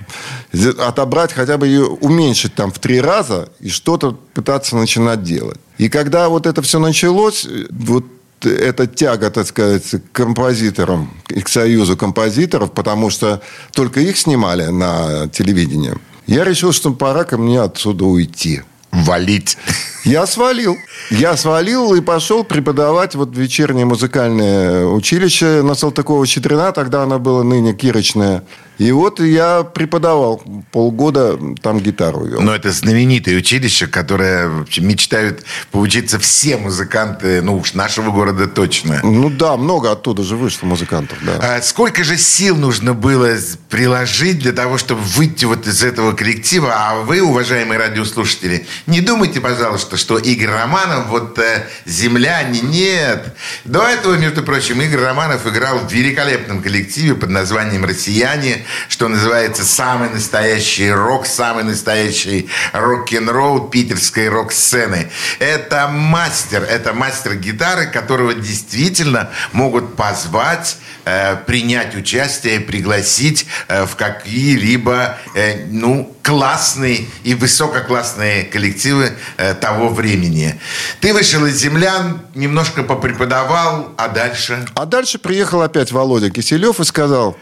отобрать, 0.80 1.34
хотя 1.34 1.58
бы 1.58 1.68
ее 1.68 1.88
уменьшить 1.88 2.56
там 2.56 2.72
в 2.72 2.80
три 2.80 3.02
раза 3.02 3.50
и 3.60 3.68
что-то 3.68 4.18
пытаться 4.34 4.78
начинать 4.78 5.24
делать. 5.24 5.60
И 5.78 5.90
когда 5.90 6.30
вот 6.30 6.46
это 6.46 6.62
все 6.62 6.80
началось, 6.80 7.46
вот 7.70 8.06
эта 8.44 8.88
тяга, 8.88 9.30
так 9.30 9.48
сказать, 9.48 9.90
к 9.90 10.12
композиторам 10.12 11.12
и 11.30 11.42
к 11.42 11.50
союзу 11.50 11.96
композиторов, 11.98 12.72
потому 12.72 13.10
что 13.10 13.42
только 13.72 14.00
их 14.00 14.18
снимали 14.18 14.68
на 14.68 15.28
телевидении. 15.30 15.94
Я 16.28 16.44
решил, 16.44 16.74
что 16.74 16.92
пора 16.92 17.24
ко 17.24 17.38
мне 17.38 17.62
отсюда 17.62 18.06
уйти. 18.06 18.62
Валить. 18.92 19.58
Я 20.06 20.26
свалил. 20.26 20.78
Я 21.12 21.36
свалил 21.36 21.94
и 21.96 22.02
пошел 22.02 22.44
преподавать 22.44 23.16
вот 23.16 23.36
вечернее 23.36 23.86
музыкальное 23.86 24.86
училище 24.86 25.62
на 25.62 25.74
Салтыкова-Щедрина. 25.74 26.72
Тогда 26.72 27.04
она 27.04 27.20
была 27.20 27.44
ныне 27.44 27.74
Кирочная. 27.74 28.44
И 28.78 28.92
вот 28.92 29.20
я 29.20 29.64
преподавал 29.64 30.44
полгода, 30.72 31.40
там 31.62 31.80
гитару 31.80 32.26
вел. 32.26 32.42
Но 32.42 32.54
это 32.54 32.72
знаменитое 32.72 33.38
училище, 33.38 33.88
которое 33.88 34.66
мечтают 34.78 35.44
поучиться 35.72 36.20
все 36.20 36.58
музыканты, 36.58 37.42
ну 37.42 37.58
уж 37.58 37.74
нашего 37.74 38.12
города 38.12 38.48
точно. 38.48 39.00
Ну 39.04 39.30
да, 39.30 39.56
много 39.56 39.92
оттуда 39.92 40.24
же 40.24 40.36
вышло 40.36 40.68
музыкантов, 40.68 41.18
да. 41.24 41.58
А 41.58 41.62
сколько 41.62 42.04
же 42.04 42.18
сил 42.18 42.58
нужно 42.58 42.94
было 42.94 43.38
приложить 43.70 44.40
для 44.40 44.52
того, 44.52 44.78
чтобы 44.78 45.02
выйти 45.02 45.46
вот 45.46 45.68
из 45.68 45.84
этого 45.84 46.12
коллектива? 46.14 46.74
А 46.76 46.96
вы, 46.96 47.22
уважаемые 47.22 47.80
радиослушатели, 47.80 48.66
не 48.88 49.02
думайте, 49.02 49.40
пожалуйста, 49.40 49.98
что 49.98 50.18
Игорь 50.18 50.50
Романов, 50.50 51.08
вот 51.08 51.40
э, 51.40 51.68
земляне, 51.86 52.60
нет. 52.62 53.36
До 53.64 53.84
этого, 53.84 54.16
между 54.16 54.44
прочим, 54.44 54.82
Игорь 54.82 55.02
Романов 55.02 55.48
играл 55.48 55.80
в 55.80 55.92
великолепном 55.92 56.62
коллективе 56.62 57.16
под 57.16 57.30
названием 57.30 57.86
«Россияне», 57.86 58.65
что 58.88 59.08
называется 59.08 59.64
самый 59.64 60.10
настоящий 60.10 60.92
рок, 60.92 61.26
самый 61.26 61.64
настоящий 61.64 62.50
рок-н-ролл 62.74 63.70
питерской 63.70 64.30
рок-сцены. 64.30 65.10
Это 65.40 65.88
мастер, 65.88 66.64
это 66.64 66.94
мастер 66.94 67.36
гитары, 67.36 67.88
которого 67.88 68.34
действительно 68.34 69.30
могут 69.52 69.96
позвать, 69.96 70.78
э, 71.06 71.36
принять 71.46 71.96
участие, 71.96 72.60
пригласить 72.60 73.46
э, 73.68 73.86
в 73.86 73.96
какие-либо, 73.96 75.18
э, 75.36 75.66
ну, 75.68 76.16
классные 76.26 77.06
и 77.24 77.36
высококлассные 77.36 78.44
коллективы 78.46 79.12
э, 79.38 79.54
того 79.54 79.90
времени. 79.90 80.60
Ты 81.00 81.14
вышел 81.14 81.46
из 81.46 81.56
землян, 81.56 82.22
немножко 82.34 82.82
попреподавал, 82.84 83.94
а 83.98 84.08
дальше? 84.08 84.66
А 84.74 84.86
дальше 84.86 85.20
приехал 85.20 85.62
опять 85.62 85.92
Володя 85.92 86.32
Киселев 86.32 86.80
и 86.80 86.84
сказал, 86.84 87.38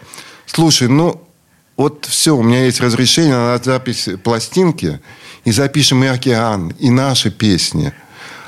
слушай, 0.45 0.87
ну 0.87 1.21
вот 1.77 2.05
все, 2.05 2.35
у 2.35 2.43
меня 2.43 2.65
есть 2.65 2.81
разрешение 2.81 3.35
на 3.35 3.57
запись 3.63 4.09
пластинки, 4.23 4.99
и 5.43 5.51
запишем 5.51 6.03
и 6.03 6.07
«Океан», 6.07 6.73
и 6.79 6.89
наши 6.89 7.31
песни, 7.31 7.93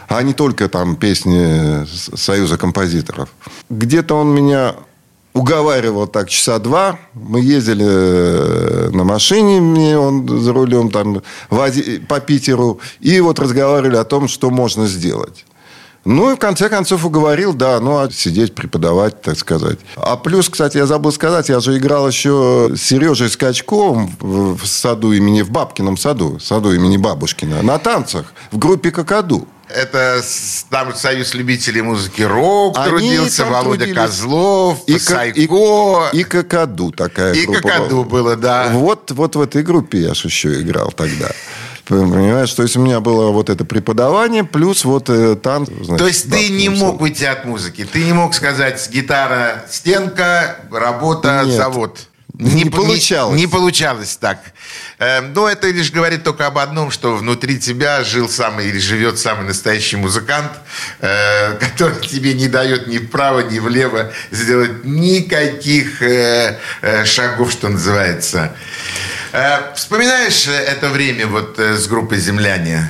а 0.08 0.22
не 0.22 0.34
только 0.34 0.70
там 0.70 0.96
песни 0.96 1.86
Союза 2.16 2.58
композиторов. 2.58 3.30
Где-то 3.70 4.16
он 4.16 4.34
меня 4.34 4.76
уговаривал 5.34 6.08
так 6.08 6.30
часа 6.30 6.60
два. 6.60 6.98
Мы 7.14 7.42
ездили 7.42 7.86
э, 7.86 8.90
на 8.92 9.04
машине, 9.04 9.60
мне 9.60 9.98
он 9.98 10.28
за 10.28 10.54
рулем 10.54 10.90
там 10.90 11.22
по 12.08 12.20
Питеру, 12.22 12.80
и 13.02 13.20
вот 13.20 13.40
разговаривали 13.40 13.98
о 13.98 14.06
том, 14.06 14.30
что 14.30 14.50
можно 14.50 14.88
сделать. 14.88 15.46
Ну, 16.06 16.32
и 16.32 16.36
в 16.36 16.40
конце 16.40 16.70
концов 16.70 17.04
уговорил, 17.04 17.54
да, 17.54 17.80
ну, 17.80 17.98
а 17.98 18.12
сидеть, 18.12 18.54
преподавать, 18.54 19.22
так 19.22 19.38
сказать. 19.38 19.80
А 19.96 20.16
плюс, 20.16 20.50
кстати, 20.50 20.78
я 20.78 20.86
забыл 20.86 21.12
сказать, 21.12 21.50
я 21.50 21.60
же 21.60 21.78
играл 21.78 22.08
еще 22.08 22.70
с 22.76 22.82
Сережей 22.82 23.28
Скачковым 23.28 24.16
в 24.20 24.66
саду 24.66 25.14
имени, 25.14 25.42
в 25.42 25.50
Бабкином 25.50 25.98
саду, 25.98 26.40
саду 26.40 26.74
имени 26.74 26.98
Бабушкина, 26.98 27.64
на 27.64 27.80
танцах, 27.80 28.34
в 28.52 28.60
группе 28.60 28.92
«Какаду». 28.92 29.48
Это 29.68 30.22
там 30.70 30.94
Союз 30.94 31.34
любителей 31.34 31.82
музыки 31.82 32.22
рок 32.22 32.78
Они 32.78 32.90
трудился, 32.90 33.46
Володя 33.46 33.86
трудились. 33.86 33.96
Козлов, 33.96 34.84
и 34.86 35.00
Сайко. 35.00 36.10
И, 36.14 36.20
и 36.20 36.24
Какаду 36.24 36.92
такая 36.92 37.34
и 37.34 37.46
группа. 37.46 37.58
И 37.58 37.62
Какаду 37.62 38.04
было, 38.04 38.36
да. 38.36 38.70
Вот, 38.72 39.10
вот 39.10 39.36
в 39.36 39.42
этой 39.42 39.64
группе 39.64 40.02
я 40.02 40.14
же 40.14 40.28
еще 40.28 40.62
играл 40.62 40.92
тогда. 40.92 41.32
Понимаешь, 41.88 42.52
то 42.54 42.64
есть 42.64 42.76
у 42.78 42.82
меня 42.82 43.00
было 43.00 43.32
вот 43.32 43.50
это 43.50 43.64
преподавание, 43.64 44.44
плюс 44.44 44.86
вот 44.86 45.10
э, 45.10 45.36
танц. 45.36 45.70
Значит, 45.70 45.98
то 45.98 46.08
есть 46.08 46.32
ты 46.32 46.50
не 46.50 46.70
мог 46.70 47.02
уйти 47.02 47.26
от 47.26 47.46
музыки? 47.46 47.88
Ты 47.92 48.04
не 48.04 48.14
мог 48.14 48.34
сказать, 48.34 48.90
гитара, 48.92 49.66
стенка, 49.70 50.58
работа, 50.72 51.44
Нет. 51.46 51.56
завод? 51.56 52.00
Не, 52.40 52.64
не 52.64 52.70
получалось. 52.70 53.36
Не, 53.36 53.42
не 53.42 53.48
получалось 53.48 54.18
так. 54.18 54.40
Э, 55.00 55.22
но 55.22 55.48
это 55.48 55.70
лишь 55.70 55.92
говорит 55.92 56.24
только 56.24 56.48
об 56.48 56.58
одном, 56.58 56.92
что 56.92 57.16
внутри 57.16 57.60
тебя 57.60 58.04
жил 58.04 58.30
самый 58.30 58.68
или 58.68 58.80
живет 58.80 59.20
самый 59.20 59.46
настоящий 59.46 59.96
музыкант, 59.98 60.52
э, 61.00 61.54
который 61.60 62.06
тебе 62.06 62.34
не 62.34 62.48
дает 62.48 62.88
ни 62.88 62.98
вправо, 62.98 63.42
ни 63.42 63.60
влево 63.60 64.12
сделать 64.32 64.84
никаких 64.84 66.02
э, 66.02 66.60
э, 66.82 67.06
шагов, 67.06 67.52
что 67.52 67.70
называется. 67.70 68.56
Вспоминаешь 69.76 70.48
это 70.48 70.90
время 70.90 71.28
вот 71.28 71.60
с 71.60 71.88
группой 71.88 72.20
«Земляне»? 72.20 72.90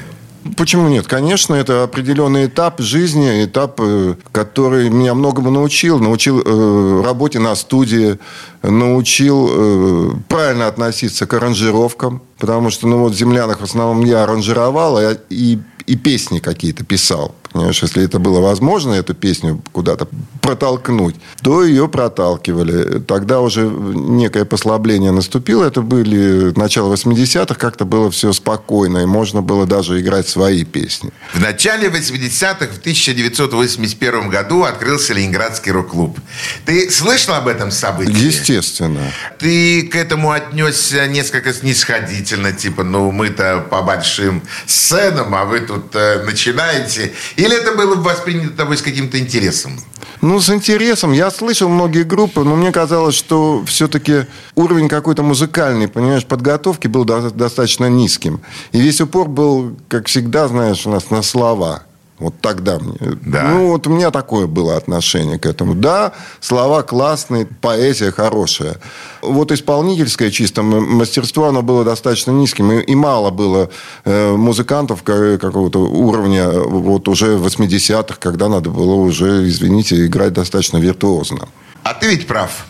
Почему 0.57 0.87
нет? 0.89 1.07
Конечно, 1.07 1.55
это 1.55 1.83
определенный 1.83 2.45
этап 2.45 2.79
жизни, 2.79 3.45
этап, 3.45 3.79
э, 3.79 4.15
который 4.31 4.89
меня 4.89 5.15
многому 5.15 5.49
научил. 5.49 5.99
Научил 5.99 6.41
э, 6.45 7.01
работе 7.03 7.39
на 7.39 7.55
студии, 7.55 8.19
научил 8.61 9.49
э, 9.51 10.11
правильно 10.29 10.67
относиться 10.67 11.25
к 11.25 11.33
аранжировкам. 11.33 12.21
Потому 12.37 12.69
что, 12.69 12.87
ну 12.87 12.99
вот, 12.99 13.15
«Землянах» 13.15 13.59
в 13.59 13.63
основном 13.63 14.05
я 14.05 14.23
аранжировал 14.23 14.97
а 14.97 15.17
и, 15.29 15.57
и 15.87 15.95
песни 15.95 16.37
какие-то 16.39 16.83
писал. 16.83 17.33
Понимаешь, 17.55 17.81
если 17.81 18.03
это 18.03 18.19
было 18.19 18.41
возможно, 18.41 18.91
эту 18.91 19.13
песню 19.13 19.63
куда-то 19.71 20.09
протолкнуть, 20.41 21.15
то 21.41 21.63
ее 21.63 21.87
проталкивали. 21.87 22.99
Тогда 22.99 23.39
уже 23.39 23.61
некое 23.61 24.43
послабление 24.43 25.11
наступило. 25.11 25.63
Это 25.63 25.81
были 25.81 26.51
начало 26.59 26.93
80-х, 26.93 27.55
как-то 27.55 27.85
было 27.85 28.11
все 28.11 28.33
спокойно, 28.33 28.97
и 28.97 29.05
можно 29.05 29.41
было 29.41 29.65
даже 29.65 30.01
играть 30.01 30.27
свои 30.27 30.65
песни. 30.65 31.11
В 31.33 31.39
начале 31.39 31.87
80-х, 31.87 32.67
в 32.73 32.79
1981 32.79 34.29
году, 34.29 34.63
открылся 34.63 35.13
Ленинградский 35.13 35.71
рок-клуб. 35.71 36.19
Ты 36.65 36.91
слышал 36.91 37.35
об 37.35 37.47
этом 37.47 37.71
событии? 37.71 38.25
Естественно. 38.25 39.13
Ты 39.39 39.83
к 39.83 39.95
этому 39.95 40.31
отнесся 40.31 41.07
несколько 41.07 41.53
снисходительно, 41.53 42.51
типа, 42.51 42.83
ну, 42.83 43.11
мы-то 43.11 43.65
по 43.69 43.81
большим 43.81 44.41
сценам, 44.65 45.33
а 45.33 45.45
вы 45.45 45.61
тут 45.61 45.95
э, 45.95 46.21
начинаете. 46.25 47.13
Или 47.45 47.57
это 47.57 47.73
было 47.73 47.93
воспринято 47.95 48.57
тобой 48.57 48.75
с 48.75 48.81
каким-то 48.81 49.19
интересом? 49.19 49.79
Ну, 50.21 50.39
с 50.39 50.49
интересом. 50.49 51.11
Я 51.11 51.29
слышал 51.29 51.69
многие 51.69 52.01
группы, 52.01 52.43
но 52.43 52.55
мне 52.55 52.71
казалось, 52.71 53.13
что 53.13 53.63
все-таки 53.67 54.25
уровень 54.55 54.89
какой-то 54.89 55.21
музыкальный, 55.21 55.87
понимаешь, 55.87 56.25
подготовки 56.25 56.87
был 56.87 57.05
достаточно 57.05 57.87
низким. 57.87 58.41
И 58.71 58.81
весь 58.81 58.99
упор 58.99 59.27
был, 59.27 59.77
как 59.89 60.07
всегда, 60.07 60.47
знаешь, 60.47 60.87
у 60.87 60.89
нас 60.89 61.11
на 61.11 61.21
слова. 61.21 61.83
Вот 62.17 62.35
тогда 62.39 62.79
мне. 62.79 62.97
Да. 63.25 63.43
Ну, 63.49 63.71
вот 63.71 63.87
у 63.87 63.89
меня 63.89 64.09
такое 64.09 64.47
было 64.47 64.77
отношение 64.77 65.37
к 65.37 65.45
этому. 65.45 65.75
Да, 65.75 66.13
слова 66.39 66.81
классные, 66.81 67.45
поэзия 67.45 68.11
хорошая. 68.11 68.77
Вот 69.21 69.51
исполнительское 69.51 70.31
чисто 70.31 70.63
мастерство, 70.63 71.47
оно 71.47 71.61
было 71.61 71.83
достаточно 71.83 72.31
низким. 72.31 72.71
И, 72.71 72.81
и 72.83 72.95
мало 72.95 73.31
было 73.31 73.69
э, 74.05 74.35
музыкантов 74.35 75.03
какого-то 75.03 75.79
уровня 75.79 76.51
вот 76.51 77.09
уже 77.09 77.35
в 77.35 77.45
80-х, 77.45 78.15
когда 78.19 78.47
надо 78.47 78.69
было 78.69 78.93
уже, 78.93 79.47
извините, 79.47 80.05
играть 80.05 80.31
достаточно 80.31 80.77
виртуозно. 80.77 81.49
А 81.83 81.93
ты 81.93 82.07
ведь 82.07 82.27
прав. 82.27 82.65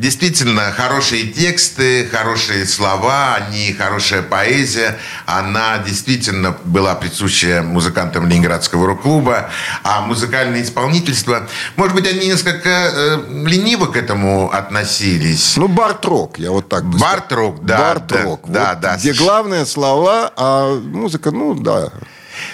Действительно 0.00 0.72
хорошие 0.72 1.26
тексты, 1.26 2.06
хорошие 2.06 2.66
слова, 2.66 3.34
они 3.34 3.72
хорошая 3.74 4.22
поэзия. 4.22 4.98
Она 5.26 5.78
действительно 5.78 6.56
была 6.64 6.94
присуща 6.94 7.62
музыкантам 7.62 8.26
Ленинградского 8.26 8.86
рок-клуба. 8.86 9.50
А 9.84 10.00
музыкальное 10.00 10.62
исполнительство, 10.62 11.46
может 11.76 11.94
быть, 11.94 12.06
они 12.06 12.26
несколько 12.26 12.68
э, 12.68 13.24
лениво 13.44 13.86
к 13.86 13.96
этому 13.96 14.50
относились. 14.50 15.56
Ну, 15.58 15.68
барт-рок, 15.68 16.38
я 16.38 16.50
вот 16.50 16.68
так 16.68 16.84
бы 16.86 16.98
Барт-рок, 16.98 17.64
да. 17.64 17.78
Барт-рок. 17.78 18.40
Да, 18.48 18.60
вот, 18.60 18.80
да, 18.80 18.92
да. 18.92 18.96
Где 18.96 19.12
главные 19.12 19.66
слова, 19.66 20.32
а 20.34 20.80
музыка, 20.80 21.30
ну, 21.30 21.54
да, 21.54 21.90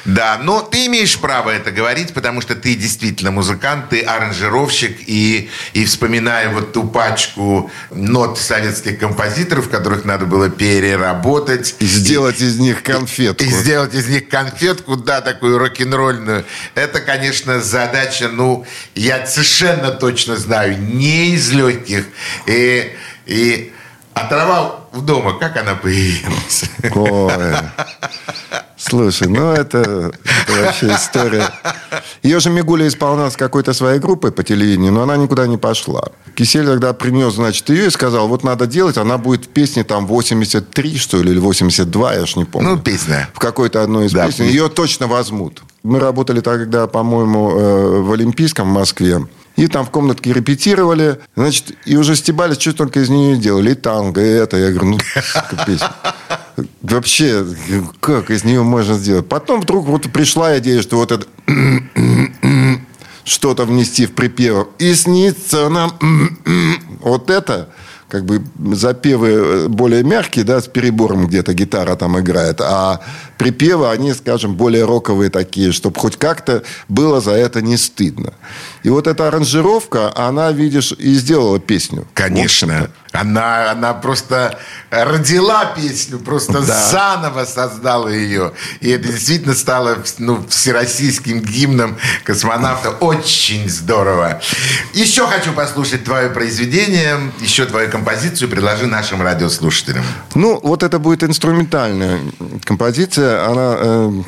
да, 0.06 0.38
но 0.40 0.62
ты 0.62 0.86
имеешь 0.86 1.18
право 1.18 1.50
это 1.50 1.72
говорить, 1.72 2.14
потому 2.14 2.40
что 2.40 2.54
ты 2.54 2.74
действительно 2.74 3.32
музыкант, 3.32 3.88
ты 3.90 4.02
аранжировщик, 4.02 5.00
и, 5.06 5.50
и 5.72 5.84
вспоминая 5.84 6.50
вот 6.50 6.72
ту 6.72 6.84
пачку 6.84 7.70
нот 7.90 8.38
советских 8.38 8.98
композиторов, 9.00 9.68
которых 9.68 10.04
надо 10.04 10.24
было 10.24 10.48
переработать. 10.48 11.74
И 11.80 11.86
сделать 11.86 12.40
и, 12.40 12.44
из 12.44 12.58
них 12.58 12.84
конфетку. 12.84 13.42
И, 13.42 13.48
и 13.48 13.50
сделать 13.50 13.94
из 13.94 14.08
них 14.08 14.28
конфетку, 14.28 14.96
да, 14.96 15.20
такую 15.20 15.58
рок-н-ролльную. 15.58 16.44
Это, 16.76 17.00
конечно, 17.00 17.60
задача, 17.60 18.28
ну, 18.28 18.64
я 18.94 19.26
совершенно 19.26 19.90
точно 19.90 20.36
знаю, 20.36 20.80
не 20.80 21.34
из 21.34 21.50
легких. 21.50 22.06
И, 22.46 22.94
и 23.26 23.72
а 24.16 24.26
трава 24.28 24.76
в 24.92 25.04
дома, 25.04 25.34
как 25.38 25.58
она 25.58 25.74
появилась? 25.74 26.64
Ой. 26.94 27.54
Слушай, 28.78 29.28
ну 29.28 29.50
это, 29.52 29.78
это 29.78 30.62
вообще 30.62 30.94
история. 30.94 31.50
Ее 32.22 32.40
же 32.40 32.48
Мигуля 32.48 32.88
исполняла 32.88 33.28
с 33.28 33.36
какой-то 33.36 33.74
своей 33.74 33.98
группой 33.98 34.32
по 34.32 34.42
телевидению, 34.42 34.92
но 34.92 35.02
она 35.02 35.18
никуда 35.18 35.46
не 35.46 35.58
пошла. 35.58 36.02
Кисель 36.34 36.64
тогда 36.64 36.94
принес, 36.94 37.34
значит, 37.34 37.68
ее 37.68 37.88
и 37.88 37.90
сказал, 37.90 38.26
вот 38.28 38.42
надо 38.42 38.66
делать, 38.66 38.96
она 38.96 39.18
будет 39.18 39.44
в 39.44 39.48
песне 39.48 39.84
там 39.84 40.06
83, 40.06 40.96
что 40.96 41.22
ли, 41.22 41.32
или 41.32 41.38
82, 41.38 42.14
я 42.14 42.24
ж 42.24 42.36
не 42.36 42.46
помню. 42.46 42.70
Ну, 42.70 42.78
песня. 42.78 43.28
В 43.34 43.38
какой-то 43.38 43.82
одной 43.82 44.06
из 44.06 44.12
да, 44.12 44.26
песен. 44.26 44.46
Ее 44.46 44.70
точно 44.70 45.08
возьмут. 45.08 45.62
Мы 45.82 45.98
работали 45.98 46.40
тогда, 46.40 46.86
по-моему, 46.86 47.50
э, 47.50 48.00
в 48.00 48.12
Олимпийском 48.12 48.70
в 48.70 48.72
Москве. 48.72 49.26
И 49.56 49.68
там 49.68 49.86
в 49.86 49.90
комнатке 49.90 50.32
репетировали. 50.32 51.18
Значит, 51.34 51.72
и 51.86 51.96
уже 51.96 52.14
стебались, 52.14 52.60
что 52.60 52.74
только 52.74 53.00
из 53.00 53.08
нее 53.08 53.36
делали. 53.36 53.72
И 53.72 53.74
танго, 53.74 54.20
и 54.20 54.28
это. 54.28 54.56
Я 54.58 54.70
говорю, 54.70 54.90
ну, 54.92 54.98
песня. 55.66 55.92
Вообще, 56.82 57.46
как 58.00 58.30
из 58.30 58.44
нее 58.44 58.62
можно 58.62 58.94
сделать? 58.94 59.28
Потом 59.28 59.60
вдруг 59.62 59.86
вот 59.86 60.10
пришла 60.12 60.58
идея, 60.58 60.82
что 60.82 60.96
вот 60.96 61.12
это 61.12 61.26
что-то 63.24 63.64
внести 63.64 64.06
в 64.06 64.12
припев. 64.12 64.68
И 64.78 64.94
снится 64.94 65.68
нам 65.68 65.92
вот 67.00 67.30
это 67.30 67.70
как 68.08 68.24
бы 68.24 68.42
запевы 68.74 69.28
э, 69.28 69.68
более 69.68 70.04
мягкие, 70.04 70.44
да, 70.44 70.60
с 70.60 70.68
перебором 70.68 71.26
где-то 71.26 71.54
гитара 71.54 71.96
там 71.96 72.18
играет, 72.18 72.60
а 72.60 73.00
припевы, 73.38 73.90
они, 73.90 74.12
скажем, 74.14 74.54
более 74.54 74.84
роковые 74.84 75.30
такие, 75.30 75.72
чтобы 75.72 75.98
хоть 75.98 76.16
как-то 76.16 76.62
было 76.88 77.20
за 77.20 77.32
это 77.32 77.62
не 77.62 77.76
стыдно. 77.76 78.32
И 78.84 78.88
вот 78.88 79.06
эта 79.06 79.28
аранжировка, 79.28 80.12
она, 80.16 80.52
видишь, 80.52 80.92
и 80.92 81.14
сделала 81.14 81.58
песню. 81.58 82.06
Конечно. 82.14 82.90
Она, 83.16 83.70
она 83.70 83.94
просто 83.94 84.58
родила 84.90 85.66
песню, 85.66 86.18
просто 86.18 86.60
да. 86.60 86.88
заново 86.90 87.44
создала 87.44 88.10
ее. 88.10 88.52
И 88.80 88.90
это 88.90 89.08
действительно 89.08 89.54
стало 89.54 89.98
ну, 90.18 90.44
всероссийским 90.48 91.40
гимном 91.40 91.96
космонавта. 92.24 92.90
Очень 92.90 93.68
здорово. 93.68 94.40
Еще 94.92 95.26
хочу 95.26 95.52
послушать 95.52 96.04
твое 96.04 96.28
произведение, 96.30 97.32
еще 97.40 97.66
твою 97.66 97.90
композицию. 97.90 98.48
Предложи 98.48 98.86
нашим 98.86 99.22
радиослушателям. 99.22 100.04
Ну, 100.34 100.60
вот 100.62 100.82
это 100.82 100.98
будет 100.98 101.22
инструментальная 101.24 102.20
композиция. 102.64 103.46
Она... 103.46 103.76
Э 103.78 104.22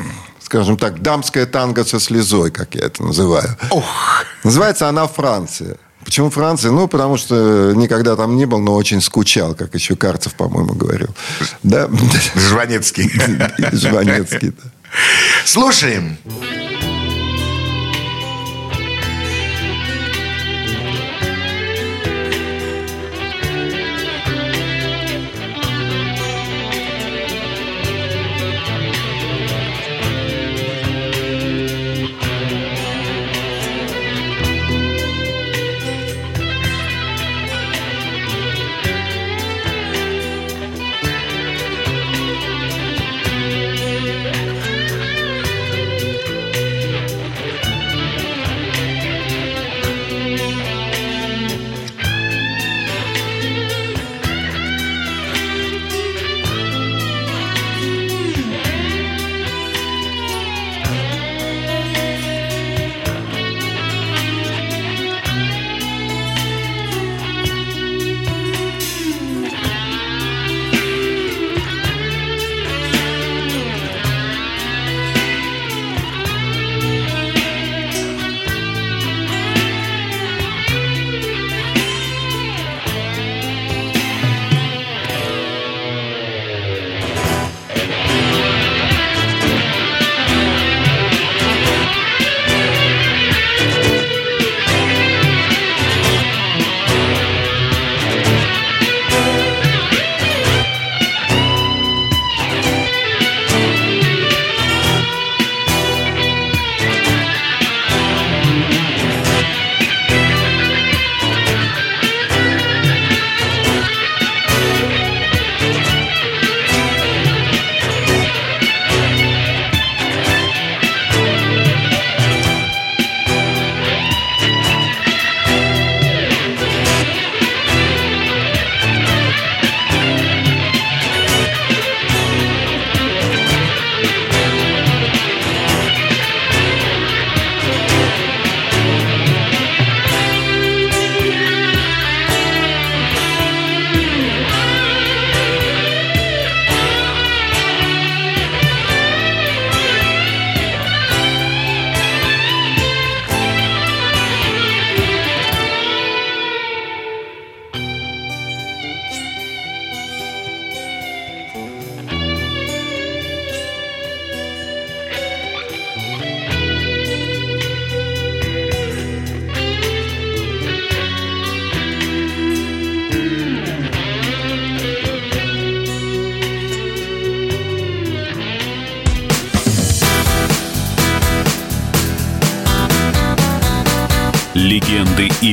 скажем 0.49 0.79
так, 0.79 1.03
дамская 1.03 1.45
танго 1.45 1.85
со 1.85 2.01
слезой, 2.01 2.51
как 2.51 2.75
я 2.75 2.87
это 2.87 3.03
называю. 3.03 3.55
Ох. 3.71 4.25
Называется 4.45 4.89
она 4.89 5.07
«Франция». 5.07 5.77
Почему 6.09 6.31
Франция? 6.31 6.71
Ну, 6.71 6.89
потому 6.89 7.19
что 7.19 7.75
никогда 7.77 8.17
там 8.17 8.35
не 8.39 8.47
был, 8.47 8.61
но 8.61 8.75
очень 8.75 9.03
скучал, 9.03 9.55
как 9.55 9.75
еще 9.75 9.95
Карцев, 9.95 10.33
по-моему, 10.33 10.73
говорил. 10.73 11.09
Да? 11.63 11.87
Жванецкий. 12.35 13.11
Жванецкий, 13.73 14.53
да. 14.53 14.71
Слушаем. 15.45 16.17
Легенды 16.25 16.88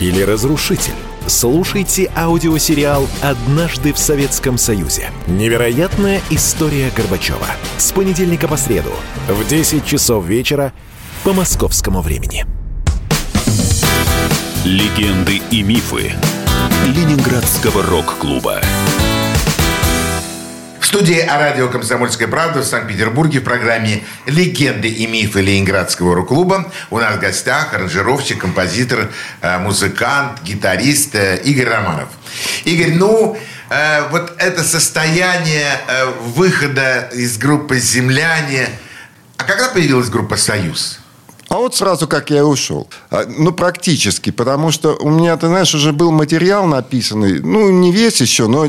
или 0.00 0.22
разрушитель? 0.22 0.94
Слушайте 1.26 2.10
аудиосериал 2.16 3.08
«Однажды 3.20 3.92
в 3.92 3.98
Советском 3.98 4.58
Союзе». 4.58 5.10
Невероятная 5.26 6.20
история 6.30 6.90
Горбачева. 6.94 7.48
С 7.78 7.90
понедельника 7.92 8.46
по 8.46 8.56
среду 8.56 8.92
в 9.28 9.46
10 9.46 9.84
часов 9.84 10.24
вечера 10.24 10.72
по 11.24 11.32
московскому 11.32 12.00
времени. 12.00 12.46
Легенды 14.64 15.40
и 15.50 15.62
мифы 15.62 16.12
Ленинградского 16.86 17.82
рок-клуба. 17.82 18.60
Студии 20.96 21.18
о 21.18 21.36
радио 21.36 21.68
«Комсомольская 21.68 22.26
правда» 22.26 22.62
в 22.62 22.64
Санкт-Петербурге 22.64 23.40
в 23.40 23.44
программе 23.44 24.02
«Легенды 24.24 24.88
и 24.88 25.06
мифы 25.06 25.42
Ленинградского 25.42 26.14
рок-клуба» 26.14 26.72
у 26.88 26.98
нас 26.98 27.16
в 27.16 27.20
гостях 27.20 27.74
аранжировщик, 27.74 28.38
композитор, 28.40 29.10
э, 29.42 29.58
музыкант, 29.58 30.42
гитарист 30.42 31.14
э, 31.14 31.38
Игорь 31.44 31.68
Романов. 31.68 32.08
Игорь, 32.64 32.94
ну, 32.94 33.36
э, 33.68 34.08
вот 34.08 34.32
это 34.38 34.64
состояние 34.64 35.68
выхода 36.34 37.10
из 37.12 37.36
группы 37.36 37.78
«Земляне». 37.78 38.66
А 39.36 39.44
когда 39.44 39.68
появилась 39.68 40.08
группа 40.08 40.38
«Союз»? 40.38 41.00
А 41.50 41.56
вот 41.56 41.76
сразу, 41.76 42.08
как 42.08 42.30
я 42.30 42.46
ушел. 42.46 42.88
А, 43.10 43.26
ну, 43.28 43.52
практически. 43.52 44.30
Потому 44.30 44.70
что 44.70 44.96
у 44.98 45.10
меня, 45.10 45.36
ты 45.36 45.48
знаешь, 45.48 45.74
уже 45.74 45.92
был 45.92 46.10
материал 46.10 46.64
написанный. 46.64 47.40
Ну, 47.40 47.70
не 47.70 47.92
весь 47.92 48.18
еще, 48.22 48.46
но 48.46 48.66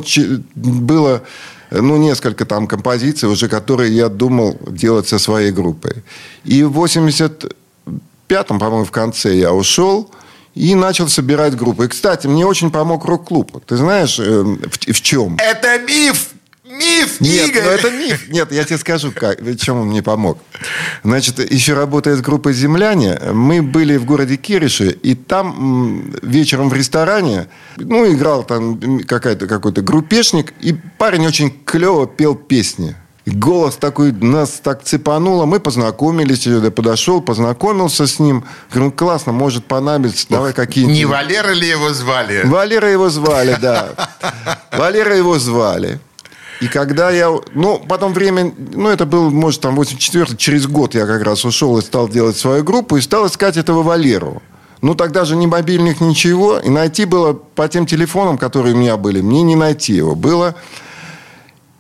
было 0.56 1.24
ну, 1.72 1.98
несколько 1.98 2.46
там 2.46 2.68
композиций 2.68 3.30
уже, 3.30 3.48
которые 3.48 3.96
я 3.96 4.10
думал 4.10 4.58
делать 4.68 5.08
со 5.08 5.20
своей 5.20 5.52
группой. 5.52 6.04
И 6.44 6.64
в 6.64 6.84
85-м, 6.84 8.60
по-моему, 8.60 8.86
в 8.86 8.92
конце 8.92 9.36
я 9.36 9.54
ушел 9.54 10.10
и 10.56 10.76
начал 10.76 11.08
собирать 11.08 11.56
группу. 11.56 11.84
И, 11.84 11.88
кстати, 11.88 12.28
мне 12.28 12.46
очень 12.46 12.72
помог 12.72 13.06
рок-клуб. 13.06 13.64
Ты 13.66 13.78
знаешь, 13.78 14.20
э, 14.20 14.44
в, 14.44 14.78
в 14.78 15.02
чем? 15.02 15.38
Это 15.40 15.80
миф! 15.80 16.30
Миф, 16.78 17.20
Нет, 17.22 17.50
Игорь! 17.50 17.64
ну 17.64 17.70
это 17.70 17.92
миф. 17.92 18.30
Нет, 18.30 18.52
я 18.52 18.64
тебе 18.64 18.78
скажу, 18.78 19.12
как, 19.12 19.40
чем 19.60 19.82
он 19.82 19.88
мне 19.88 20.04
помог. 20.04 20.38
Значит, 21.04 21.52
еще 21.52 21.74
работая 21.74 22.16
с 22.16 22.22
группой 22.22 22.54
«Земляне», 22.54 23.20
мы 23.34 23.62
были 23.62 23.98
в 23.98 24.06
городе 24.06 24.38
Кирише, 24.38 24.90
и 24.90 25.16
там 25.16 26.12
вечером 26.22 26.70
в 26.70 26.74
ресторане, 26.74 27.48
ну, 27.78 28.12
играл 28.12 28.44
там 28.44 29.00
какая-то, 29.00 29.48
какой-то 29.48 29.82
группешник, 29.82 30.54
и 30.62 30.76
парень 30.98 31.26
очень 31.26 31.52
клево 31.66 32.08
пел 32.08 32.36
песни. 32.36 32.96
голос 33.26 33.76
такой 33.76 34.12
нас 34.12 34.62
так 34.64 34.84
цепануло. 34.84 35.46
Мы 35.46 35.60
познакомились, 35.60 36.48
я 36.48 36.72
подошел, 36.72 37.22
познакомился 37.22 38.08
с 38.08 38.20
ним. 38.20 38.46
Говорю, 38.72 38.86
ну, 38.86 38.92
классно, 38.92 39.32
может 39.34 39.66
понадобиться. 39.66 40.28
Давай 40.30 40.54
какие-нибудь... 40.54 40.96
Не 40.96 41.06
Валера 41.06 41.52
ли 41.52 41.68
его 41.68 41.92
звали? 41.94 42.44
Валера 42.46 42.90
его 42.90 43.10
звали, 43.10 43.58
да. 43.62 43.90
Валера 44.72 45.16
его 45.16 45.40
звали. 45.40 46.00
И 46.62 46.68
когда 46.68 47.12
я... 47.12 47.30
Ну, 47.54 47.80
потом 47.88 48.14
время... 48.14 48.54
Ну, 48.74 48.90
это 48.90 49.06
был, 49.06 49.30
может, 49.30 49.62
там 49.62 49.76
84 49.76 50.38
через 50.38 50.68
год 50.68 50.96
я 50.96 51.06
как 51.06 51.24
раз 51.24 51.46
ушел 51.46 51.78
и 51.78 51.82
стал 51.82 52.10
делать 52.10 52.38
свою 52.38 52.64
группу. 52.64 52.98
И 52.98 53.02
стал 53.02 53.28
искать 53.28 53.58
этого 53.58 53.84
Валеру. 53.84 54.42
Ну, 54.82 54.96
тогда 54.96 55.26
же 55.26 55.36
ни 55.36 55.46
мобильных, 55.46 56.02
ничего. 56.02 56.60
И 56.60 56.70
найти 56.70 57.06
было 57.06 57.34
по 57.34 57.68
тем 57.68 57.86
телефонам, 57.86 58.38
которые 58.38 58.74
у 58.76 58.78
меня 58.78 58.98
были. 58.98 59.22
Мне 59.22 59.44
не 59.44 59.56
найти 59.56 59.94
его 59.94 60.16
было. 60.16 60.56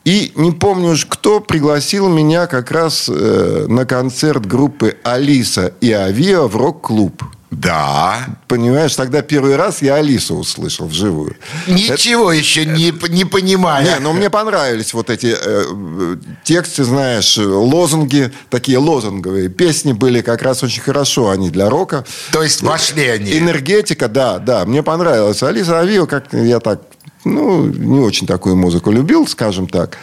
И 0.04 0.32
не 0.36 0.52
помню 0.52 0.92
уж, 0.92 1.06
кто 1.06 1.42
пригласил 1.42 2.08
меня 2.08 2.48
как 2.48 2.72
раз 2.72 3.10
э, 3.10 3.66
на 3.68 3.86
концерт 3.86 4.46
группы 4.46 4.96
«Алиса» 5.04 5.74
и 5.82 5.92
«Авиа» 5.92 6.44
в 6.44 6.56
рок-клуб. 6.56 7.24
Да. 7.50 8.28
Понимаешь, 8.48 8.96
тогда 8.96 9.22
первый 9.22 9.56
раз 9.56 9.82
я 9.82 9.96
Алису 9.96 10.36
услышал 10.36 10.88
вживую. 10.88 11.38
Ничего 11.66 12.32
Это... 12.32 12.40
еще 12.40 12.66
не, 12.66 12.94
не 13.10 13.24
понимаю. 13.24 13.86
Не, 13.86 14.00
но 14.00 14.12
мне 14.12 14.30
понравились 14.30 14.94
вот 14.94 15.10
эти 15.10 15.34
э, 15.40 16.18
тексты, 16.44 16.84
знаешь, 16.84 17.38
лозунги, 17.38 18.32
такие 18.50 18.78
лозунговые. 18.78 19.48
Песни 19.48 19.94
были 19.94 20.22
как 20.22 20.42
раз 20.42 20.62
очень 20.62 20.82
хорошо, 20.82 21.30
они 21.30 21.50
для 21.50 21.70
рока. 21.70 22.06
То 22.32 22.44
есть 22.44 22.62
вошли 22.62 23.08
они. 23.08 23.38
Энергетика, 23.38 24.10
да, 24.10 24.40
да, 24.40 24.66
мне 24.66 24.84
понравилось. 24.84 25.42
Алиса 25.42 25.80
Авио, 25.80 26.06
как 26.06 26.34
я 26.34 26.60
так, 26.60 26.82
ну, 27.24 27.66
не 27.66 28.00
очень 28.00 28.28
такую 28.28 28.58
музыку 28.58 28.92
любил, 28.92 29.26
скажем 29.26 29.68
так 29.68 29.98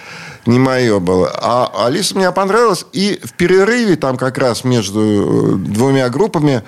не 0.46 0.58
мое 0.58 0.98
было. 0.98 1.32
А 1.40 1.86
Алиса 1.86 2.14
мне 2.16 2.30
понравилась. 2.30 2.84
И 2.92 3.18
в 3.22 3.32
перерыве 3.32 3.96
там 3.96 4.18
как 4.18 4.36
раз 4.38 4.64
между 4.64 5.00
э, 5.00 5.54
двумя 5.56 6.08
группами 6.10 6.62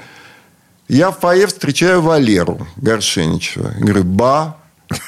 я 0.88 1.10
в 1.10 1.18
фойе 1.18 1.46
встречаю 1.46 2.02
Валеру 2.02 2.66
Горшеничева. 2.76 3.74
Говорю, 3.78 4.04
ба, 4.04 4.56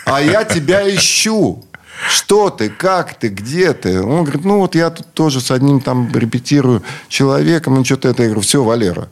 а 0.04 0.20
я 0.20 0.44
тебя 0.44 0.88
ищу. 0.94 1.64
Что 2.08 2.48
ты, 2.50 2.68
как 2.68 3.14
ты, 3.14 3.28
где 3.28 3.72
ты? 3.72 4.00
Он 4.00 4.22
говорит, 4.22 4.44
ну 4.44 4.58
вот 4.58 4.76
я 4.76 4.90
тут 4.90 5.12
тоже 5.14 5.40
с 5.40 5.50
одним 5.50 5.80
там 5.80 6.14
репетирую 6.14 6.82
человеком, 7.08 7.74
ну 7.74 7.84
что-то 7.84 8.08
это. 8.08 8.22
Я 8.22 8.28
говорю, 8.28 8.42
все, 8.42 8.62
Валера, 8.62 9.08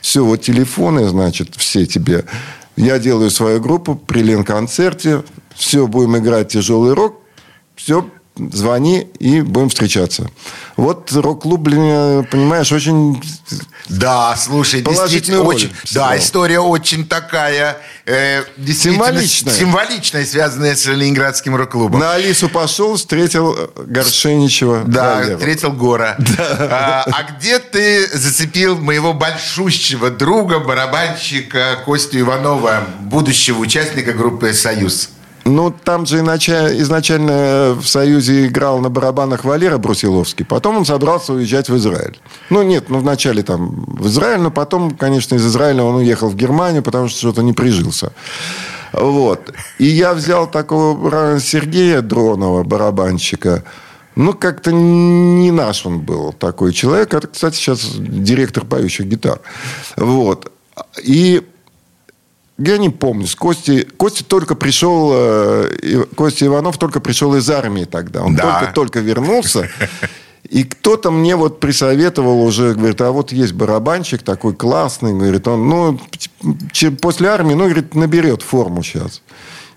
все, 0.00 0.24
вот 0.24 0.40
телефоны, 0.40 1.06
значит, 1.08 1.54
все 1.56 1.84
тебе. 1.84 2.24
Я 2.76 2.98
делаю 2.98 3.30
свою 3.30 3.60
группу 3.60 3.94
при 3.94 4.22
Лен-концерте, 4.22 5.24
все, 5.54 5.86
будем 5.86 6.16
играть 6.16 6.48
тяжелый 6.48 6.94
рок, 6.94 7.20
все, 7.76 8.08
звони 8.36 9.08
и 9.18 9.40
будем 9.42 9.68
встречаться. 9.68 10.30
Вот 10.76 11.12
рок-клуб, 11.12 11.60
блин, 11.60 12.24
понимаешь, 12.30 12.72
очень 12.72 13.22
да, 13.88 14.34
слушай, 14.36 14.80
действительно 14.80 15.42
очень, 15.42 15.70
да, 15.92 16.16
история 16.16 16.60
очень 16.60 17.06
такая 17.06 17.76
э, 18.06 18.42
символичная, 18.66 19.52
символичная, 19.52 20.24
связанная 20.24 20.74
с 20.74 20.86
Ленинградским 20.86 21.54
рок-клубом. 21.54 22.00
На 22.00 22.14
Алису 22.14 22.48
пошел, 22.48 22.96
встретил 22.96 23.70
Горшеничева. 23.76 24.84
Да, 24.86 25.16
Валеру. 25.16 25.38
встретил 25.38 25.72
Гора. 25.72 26.16
Да. 26.32 27.04
А, 27.06 27.10
а 27.12 27.22
где 27.24 27.58
ты 27.58 28.06
зацепил 28.06 28.78
моего 28.78 29.12
большущего 29.12 30.10
друга, 30.10 30.60
барабанщика 30.60 31.78
Костю 31.84 32.20
Иванова, 32.20 32.84
будущего 33.00 33.58
участника 33.58 34.12
группы 34.14 34.54
«Союз»? 34.54 35.10
Ну, 35.44 35.70
там 35.70 36.06
же 36.06 36.18
изначально 36.18 37.76
в 37.80 37.86
Союзе 37.86 38.46
играл 38.46 38.78
на 38.78 38.90
барабанах 38.90 39.44
Валера 39.44 39.78
Брусиловский. 39.78 40.44
Потом 40.44 40.76
он 40.76 40.84
собрался 40.84 41.32
уезжать 41.32 41.68
в 41.68 41.76
Израиль. 41.76 42.18
Ну, 42.50 42.62
нет, 42.62 42.88
ну, 42.88 42.98
вначале 42.98 43.42
там 43.42 43.84
в 43.86 44.06
Израиль, 44.06 44.40
но 44.40 44.50
потом, 44.50 44.92
конечно, 44.92 45.34
из 45.34 45.46
Израиля 45.46 45.82
он 45.82 45.96
уехал 45.96 46.28
в 46.28 46.36
Германию, 46.36 46.82
потому 46.82 47.08
что 47.08 47.18
что-то 47.18 47.42
не 47.42 47.52
прижился. 47.52 48.12
Вот. 48.92 49.52
И 49.78 49.86
я 49.86 50.14
взял 50.14 50.46
такого 50.46 51.40
Сергея 51.40 52.02
Дронова, 52.02 52.62
барабанщика. 52.62 53.64
Ну, 54.14 54.34
как-то 54.34 54.70
не 54.70 55.50
наш 55.50 55.86
он 55.86 56.00
был 56.00 56.32
такой 56.32 56.72
человек. 56.72 57.14
Это, 57.14 57.26
кстати, 57.26 57.56
сейчас 57.56 57.94
директор 57.96 58.64
поющих 58.64 59.06
гитар. 59.06 59.40
Вот. 59.96 60.52
И 61.02 61.42
я 62.66 62.78
не 62.78 62.90
помню. 62.90 63.26
С 63.26 63.34
Кости, 63.34 63.86
Костя 63.96 64.24
только 64.24 64.54
пришел, 64.54 65.10
э, 65.14 66.04
Костя 66.14 66.46
Иванов 66.46 66.78
только 66.78 67.00
пришел 67.00 67.34
из 67.34 67.48
армии 67.50 67.84
тогда. 67.84 68.22
Он 68.22 68.34
да. 68.34 68.60
только-только 68.60 69.00
вернулся. 69.00 69.68
И 70.48 70.64
кто-то 70.64 71.10
мне 71.10 71.36
вот 71.36 71.60
присоветовал 71.60 72.42
уже, 72.42 72.74
говорит, 72.74 73.00
а 73.00 73.10
вот 73.10 73.32
есть 73.32 73.54
барабанщик 73.54 74.22
такой 74.22 74.54
классный, 74.54 75.14
говорит, 75.14 75.48
он, 75.48 75.68
ну, 75.68 76.00
после 77.00 77.28
армии, 77.28 77.54
ну, 77.54 77.64
говорит, 77.64 77.94
наберет 77.94 78.42
форму 78.42 78.82
сейчас. 78.82 79.22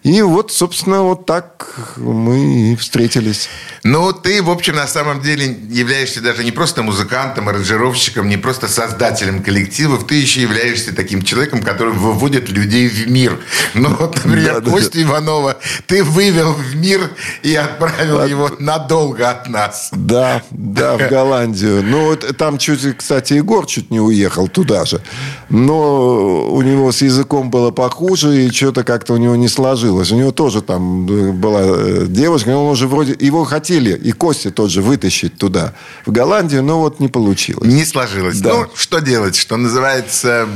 И 0.06 0.22
вот, 0.22 0.52
собственно, 0.52 1.02
вот 1.02 1.26
так 1.26 1.66
мы 1.98 2.74
и 2.74 2.76
встретились. 2.76 3.50
Ну, 3.82 4.14
ты, 4.14 4.44
в 4.44 4.52
общем, 4.52 4.76
на 4.76 4.86
самом 4.86 5.20
деле 5.20 5.58
являешься 5.68 6.22
даже 6.22 6.44
не 6.44 6.52
просто 6.52 6.84
музыкантом, 6.84 7.50
аранжировщиком, 7.50 8.30
не 8.30 8.38
просто 8.38 8.68
создателем 8.68 9.42
коллективов, 9.42 10.06
ты 10.06 10.14
еще 10.14 10.42
являешься 10.42 10.96
таким 10.96 11.24
человеком, 11.24 11.64
который 11.64 11.94
выводит 11.94 12.50
людей 12.50 12.88
в 12.88 13.10
мир. 13.10 13.40
Ну, 13.74 13.90
вот, 13.96 14.24
например, 14.24 14.62
да, 14.62 14.72
Костю 14.72 15.00
да. 15.00 15.02
Иванова 15.02 15.58
ты 15.88 16.04
вывел 16.04 16.54
в 16.54 16.76
мир 16.76 17.10
и 17.42 17.56
отправил 17.56 18.20
от... 18.20 18.30
его 18.30 18.52
надолго 18.60 19.28
от 19.28 19.50
нас. 19.50 19.90
Да, 19.92 20.44
да, 20.52 20.98
в 20.98 21.10
Голландию. 21.10 21.82
Ну, 21.82 22.06
вот 22.06 22.38
там 22.38 22.60
чуть, 22.60 22.96
кстати, 22.96 23.34
Егор 23.34 23.66
чуть 23.66 23.90
не 23.90 24.00
уехал 24.00 24.48
туда 24.50 24.86
же. 24.86 25.02
Но 25.50 26.48
у 26.48 26.62
него 26.62 26.92
с 26.92 27.02
языком 27.02 27.50
было 27.50 27.72
похуже, 27.72 28.46
и 28.46 28.52
что-то 28.52 28.84
как-то 28.84 29.14
у 29.14 29.18
него 29.18 29.36
не 29.36 29.48
сложилось. 29.48 29.95
У 30.12 30.16
него 30.16 30.32
тоже 30.32 30.62
там 30.62 31.06
была 31.40 31.62
э, 31.64 32.06
девушка, 32.08 32.50
он 32.50 32.72
уже 32.72 32.88
вроде... 32.88 33.16
Его 33.20 33.44
хотели, 33.44 33.96
и 33.96 34.12
Костя 34.12 34.52
тот 34.52 34.72
же, 34.72 34.82
вытащить 34.82 35.38
туда, 35.38 35.74
в 36.06 36.12
Голландию, 36.12 36.64
но 36.64 36.80
вот 36.80 37.00
не 37.00 37.08
получилось. 37.08 37.68
Не 37.68 37.86
сложилось. 37.86 38.40
Да. 38.40 38.50
Ну, 38.50 38.68
что 38.76 39.00
делать? 39.00 39.36
Что 39.36 39.58
называется, 39.58 40.48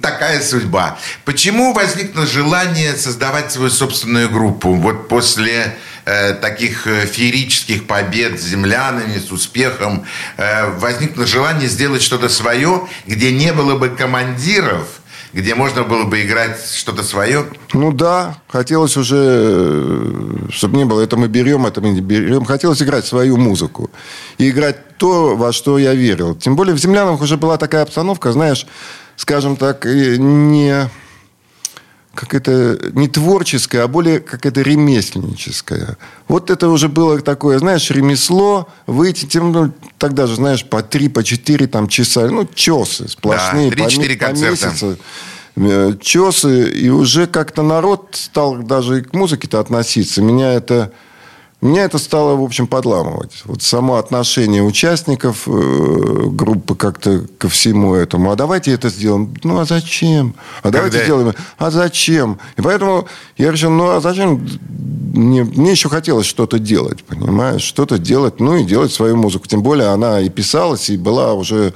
такая 0.00 0.40
судьба. 0.42 0.98
Почему 1.24 1.72
возникло 1.72 2.26
желание 2.26 2.94
создавать 2.96 3.52
свою 3.52 3.70
собственную 3.70 4.28
группу? 4.30 4.74
Вот 4.74 5.08
после 5.08 5.76
э, 6.04 6.34
таких 6.34 6.86
э, 6.86 7.06
феерических 7.06 7.86
побед 7.86 8.40
с 8.40 8.44
землянами, 8.44 9.18
с 9.18 9.30
успехом, 9.32 10.04
э, 10.36 10.70
возникло 10.78 11.26
желание 11.26 11.68
сделать 11.68 12.02
что-то 12.02 12.28
свое, 12.28 12.88
где 13.06 13.32
не 13.32 13.52
было 13.52 13.76
бы 13.76 13.88
командиров, 13.90 15.00
где 15.36 15.54
можно 15.54 15.84
было 15.84 16.04
бы 16.04 16.22
играть 16.22 16.58
что-то 16.74 17.02
свое? 17.02 17.44
Ну 17.74 17.92
да, 17.92 18.38
хотелось 18.48 18.96
уже, 18.96 19.16
э, 19.20 20.48
чтобы 20.50 20.78
не 20.78 20.86
было, 20.86 21.02
это 21.02 21.18
мы 21.18 21.28
берем, 21.28 21.66
это 21.66 21.82
мы 21.82 21.90
не 21.90 22.00
берем. 22.00 22.46
Хотелось 22.46 22.80
играть 22.80 23.04
свою 23.04 23.36
музыку. 23.36 23.90
И 24.38 24.48
играть 24.48 24.96
то, 24.96 25.36
во 25.36 25.52
что 25.52 25.76
я 25.76 25.92
верил. 25.92 26.34
Тем 26.34 26.56
более 26.56 26.74
в 26.74 26.78
«Землянах» 26.78 27.20
уже 27.20 27.36
была 27.36 27.58
такая 27.58 27.82
обстановка, 27.82 28.32
знаешь, 28.32 28.66
скажем 29.16 29.56
так, 29.56 29.84
не 29.84 30.88
как 32.16 32.34
это 32.34 32.78
не 32.94 33.06
творческое, 33.06 33.82
а 33.82 33.88
более 33.88 34.20
как 34.20 34.46
это 34.46 34.62
ремесленническое. 34.62 35.96
Вот 36.26 36.50
это 36.50 36.68
уже 36.68 36.88
было 36.88 37.20
такое, 37.20 37.58
знаешь, 37.58 37.90
ремесло, 37.90 38.68
выйти, 38.86 39.26
тем, 39.26 39.52
ну, 39.52 39.72
тогда 39.98 40.26
же, 40.26 40.36
знаешь, 40.36 40.64
по 40.64 40.82
три, 40.82 41.08
по 41.08 41.22
четыре 41.22 41.66
там 41.66 41.86
часа, 41.86 42.28
ну, 42.28 42.48
чесы 42.52 43.08
сплошные. 43.08 43.70
Да, 43.70 43.76
3-4 43.76 44.16
по, 44.16 44.24
концерта. 44.24 44.60
По 44.60 44.66
месяцу 44.66 44.98
э, 45.56 45.92
чесы, 46.00 46.70
и 46.70 46.88
уже 46.88 47.26
как-то 47.26 47.62
народ 47.62 48.08
стал 48.12 48.56
даже 48.56 49.00
и 49.00 49.02
к 49.02 49.12
музыке-то 49.12 49.60
относиться. 49.60 50.22
Меня 50.22 50.54
это 50.54 50.92
меня 51.66 51.84
это 51.84 51.98
стало, 51.98 52.36
в 52.36 52.42
общем, 52.42 52.66
подламывать. 52.66 53.42
Вот 53.44 53.62
само 53.62 53.96
отношение 53.96 54.62
участников 54.62 55.46
э, 55.46 56.24
группы 56.30 56.74
как-то 56.74 57.26
ко 57.38 57.48
всему 57.48 57.94
этому. 57.94 58.30
А 58.30 58.36
давайте 58.36 58.72
это 58.72 58.88
сделаем. 58.88 59.34
Ну, 59.42 59.58
а 59.58 59.64
зачем? 59.64 60.34
А 60.62 60.70
давайте 60.70 60.98
Когда... 60.98 61.04
сделаем. 61.04 61.34
А 61.58 61.70
зачем? 61.70 62.38
И 62.56 62.62
поэтому 62.62 63.06
я 63.36 63.50
решил, 63.50 63.70
ну, 63.70 63.90
а 63.90 64.00
зачем? 64.00 64.46
Мне, 65.14 65.44
мне 65.44 65.70
еще 65.70 65.88
хотелось 65.88 66.26
что-то 66.26 66.58
делать, 66.58 67.04
понимаешь? 67.04 67.62
Что-то 67.62 67.98
делать, 67.98 68.40
ну, 68.40 68.56
и 68.56 68.64
делать 68.64 68.92
свою 68.92 69.16
музыку. 69.16 69.46
Тем 69.46 69.62
более 69.62 69.88
она 69.88 70.20
и 70.20 70.28
писалась, 70.28 70.90
и 70.90 70.96
была 70.96 71.34
уже... 71.34 71.72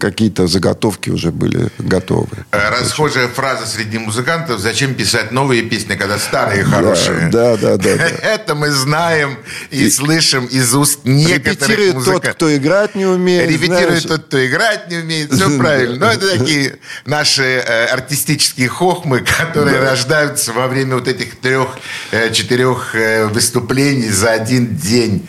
Какие-то 0.00 0.46
заготовки 0.46 1.10
уже 1.10 1.30
были 1.30 1.68
готовы. 1.78 2.28
Э, 2.52 2.70
расхожая 2.80 3.28
фраза 3.28 3.66
среди 3.66 3.98
музыкантов, 3.98 4.60
зачем 4.60 4.94
писать 4.94 5.30
новые 5.30 5.62
песни, 5.62 5.94
когда 5.94 6.18
старые 6.18 6.64
хорошие? 6.64 7.28
Да, 7.30 7.56
да, 7.58 7.76
да. 7.76 7.90
Это 8.22 8.54
мы 8.54 8.70
знаем 8.70 9.17
знаем 9.18 9.38
и, 9.70 9.84
и 9.84 9.90
слышим 9.90 10.46
из 10.46 10.74
уст 10.74 11.00
некоторых 11.04 11.60
Репетирует 11.60 11.94
музыкантов. 11.94 12.24
тот, 12.24 12.34
кто 12.34 12.56
играть 12.56 12.94
не 12.94 13.06
умеет. 13.06 13.50
Репетирует 13.50 13.86
знаешь. 13.86 14.02
тот, 14.02 14.24
кто 14.26 14.46
играть 14.46 14.90
не 14.90 14.98
умеет. 14.98 15.32
Все 15.32 15.50
правильно. 15.58 16.06
Но 16.06 16.12
это 16.12 16.38
такие 16.38 16.78
наши 17.04 17.42
э, 17.42 17.86
артистические 17.86 18.68
хохмы, 18.68 19.20
которые 19.38 19.80
рождаются 19.80 20.52
во 20.52 20.68
время 20.68 20.96
вот 20.96 21.08
этих 21.08 21.36
трех-четырех 21.40 22.94
э, 22.94 22.98
э, 22.98 23.26
выступлений 23.26 24.08
за 24.08 24.30
один 24.30 24.76
день. 24.76 25.28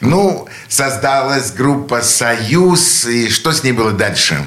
Ну, 0.00 0.48
создалась 0.68 1.52
группа 1.52 2.02
«Союз». 2.02 3.06
И 3.06 3.28
что 3.30 3.52
с 3.52 3.62
ней 3.62 3.72
было 3.72 3.92
дальше? 3.92 4.44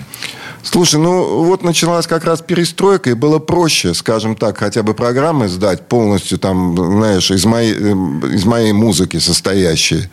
Слушай, 0.63 0.99
ну 0.99 1.43
вот 1.43 1.63
началась 1.63 2.05
как 2.05 2.25
раз 2.25 2.41
перестройка, 2.41 3.11
и 3.11 3.13
было 3.13 3.39
проще, 3.39 3.93
скажем 3.93 4.35
так, 4.35 4.57
хотя 4.57 4.83
бы 4.83 4.93
программы 4.93 5.47
сдать 5.47 5.87
полностью 5.87 6.37
там, 6.37 6.75
знаешь, 6.75 7.31
из 7.31 7.45
моей, 7.45 7.73
эм, 7.73 8.19
из 8.25 8.45
моей 8.45 8.73
музыки 8.73 9.17
состоящие. 9.17 10.09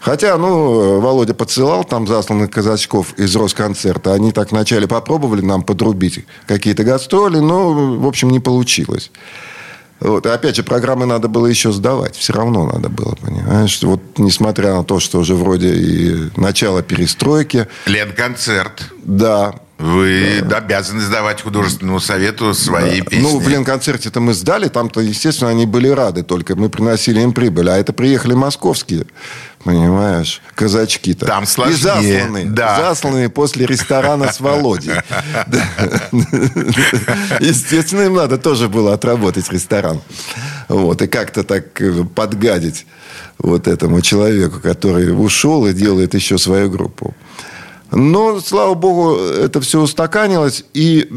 Хотя, 0.00 0.36
ну, 0.38 0.98
Володя 1.00 1.34
подсылал 1.34 1.84
там 1.84 2.06
засланных 2.06 2.50
казачков 2.50 3.12
из 3.18 3.36
Росконцерта. 3.36 4.14
Они 4.14 4.32
так 4.32 4.50
вначале 4.50 4.88
попробовали 4.88 5.42
нам 5.42 5.62
подрубить 5.62 6.24
какие-то 6.46 6.84
гастроли, 6.84 7.38
но, 7.38 7.98
в 7.98 8.06
общем, 8.06 8.30
не 8.30 8.40
получилось. 8.40 9.10
Вот. 10.00 10.24
И 10.24 10.30
опять 10.30 10.56
же, 10.56 10.62
программы 10.62 11.04
надо 11.04 11.28
было 11.28 11.46
еще 11.46 11.70
сдавать. 11.72 12.16
Все 12.16 12.32
равно 12.32 12.66
надо 12.66 12.88
было, 12.88 13.14
понимаешь? 13.20 13.78
Вот 13.82 14.00
несмотря 14.16 14.74
на 14.74 14.84
то, 14.84 14.98
что 14.98 15.18
уже 15.18 15.34
вроде 15.34 15.74
и 15.74 16.30
начало 16.36 16.82
перестройки. 16.82 17.68
Ленконцерт. 17.86 18.92
Да. 19.04 19.54
Вы 19.80 20.42
да. 20.42 20.58
обязаны 20.58 21.00
сдавать 21.00 21.40
художественному 21.40 22.00
совету 22.00 22.52
свои 22.52 23.00
да. 23.00 23.06
песни. 23.06 23.22
Ну, 23.22 23.38
в 23.38 23.48
Ленконцерте-то 23.48 24.20
мы 24.20 24.34
сдали, 24.34 24.68
там-то, 24.68 25.00
естественно, 25.00 25.50
они 25.50 25.64
были 25.64 25.88
рады 25.88 26.22
только. 26.22 26.54
Мы 26.54 26.68
приносили 26.68 27.20
им 27.20 27.32
прибыль. 27.32 27.70
А 27.70 27.78
это 27.78 27.94
приехали 27.94 28.34
московские, 28.34 29.06
понимаешь, 29.64 30.42
казачки-то. 30.54 31.24
Там 31.24 31.46
сложнее. 31.46 31.76
И 31.76 31.80
засланные. 31.80 32.44
Да. 32.44 32.76
Засланные 32.76 33.30
после 33.30 33.64
ресторана 33.64 34.30
с 34.30 34.40
Володей. 34.40 34.92
Естественно, 37.40 38.02
им 38.02 38.14
надо 38.14 38.36
тоже 38.36 38.68
было 38.68 38.92
отработать 38.92 39.50
ресторан. 39.50 40.02
Вот, 40.68 41.00
и 41.00 41.06
как-то 41.06 41.42
так 41.42 41.80
э, 41.80 42.04
подгадить 42.14 42.86
вот 43.38 43.66
этому 43.66 44.02
человеку, 44.02 44.60
который 44.60 45.10
ушел 45.10 45.66
и 45.66 45.72
делает 45.72 46.12
еще 46.14 46.36
свою 46.36 46.70
группу. 46.70 47.14
Но, 47.92 48.40
слава 48.40 48.74
богу, 48.74 49.16
это 49.16 49.60
все 49.60 49.80
устаканилось, 49.80 50.64
и 50.74 51.08